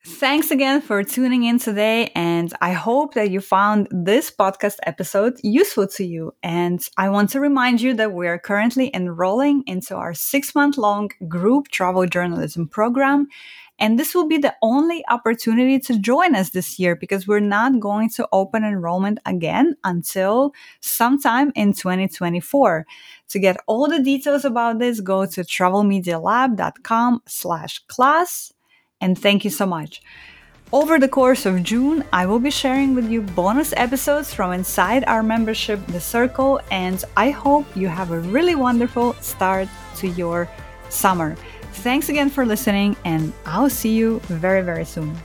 Thanks 0.07 0.53
again 0.53 0.81
for 0.81 1.03
tuning 1.03 1.43
in 1.43 1.59
today, 1.59 2.13
and 2.15 2.53
I 2.61 2.73
hope 2.73 3.15
that 3.15 3.31
you 3.31 3.41
found 3.41 3.89
this 3.91 4.31
podcast 4.31 4.77
episode 4.85 5.39
useful 5.43 5.89
to 5.89 6.05
you. 6.05 6.35
And 6.43 6.81
I 6.97 7.09
want 7.09 7.31
to 7.31 7.41
remind 7.41 7.81
you 7.81 7.95
that 7.95 8.13
we 8.13 8.29
are 8.29 8.39
currently 8.39 8.93
enrolling 8.95 9.65
into 9.67 9.97
our 9.97 10.15
six 10.15 10.55
month 10.55 10.79
long 10.79 11.11
group 11.27 11.69
travel 11.69 12.07
journalism 12.07 12.69
program. 12.69 13.27
And 13.81 13.99
this 13.99 14.15
will 14.15 14.27
be 14.27 14.39
the 14.39 14.55
only 14.63 15.05
opportunity 15.09 15.79
to 15.81 15.99
join 15.99 16.35
us 16.35 16.51
this 16.51 16.79
year 16.79 16.97
because 16.97 17.27
we're 17.27 17.41
not 17.41 17.79
going 17.81 18.11
to 18.11 18.29
open 18.33 18.65
enrollment 18.65 19.19
again 19.27 19.77
until 19.85 20.53
sometime 20.81 21.53
in 21.55 21.73
2024. 21.73 22.87
To 23.31 23.39
get 23.39 23.57
all 23.67 23.89
the 23.89 24.03
details 24.03 24.45
about 24.45 24.79
this, 24.79 25.01
go 25.01 25.27
to 25.27 25.43
travelmedialab.com 25.43 27.23
slash 27.27 27.85
class 27.87 28.53
and 29.01 29.19
thank 29.19 29.45
you 29.45 29.51
so 29.51 29.67
much. 29.67 30.03
Over 30.71 30.99
the 30.99 31.09
course 31.09 31.47
of 31.47 31.63
June, 31.63 32.05
I 32.13 32.27
will 32.27 32.39
be 32.39 32.51
sharing 32.51 32.95
with 32.95 33.09
you 33.09 33.23
bonus 33.23 33.73
episodes 33.77 34.35
from 34.35 34.53
inside 34.53 35.03
our 35.07 35.23
membership, 35.23 35.85
The 35.87 36.01
Circle, 36.01 36.61
and 36.71 37.03
I 37.17 37.31
hope 37.31 37.65
you 37.75 37.89
have 37.89 38.11
a 38.11 38.21
really 38.21 38.55
wonderful 38.55 39.15
start 39.15 39.69
to 39.97 40.09
your 40.09 40.47
summer. 40.91 41.37
Thanks 41.73 42.11
again 42.11 42.29
for 42.29 42.45
listening, 42.45 42.97
and 43.07 43.33
I'll 43.47 43.71
see 43.71 43.95
you 43.95 44.19
very, 44.27 44.63
very 44.63 44.85
soon. 44.85 45.17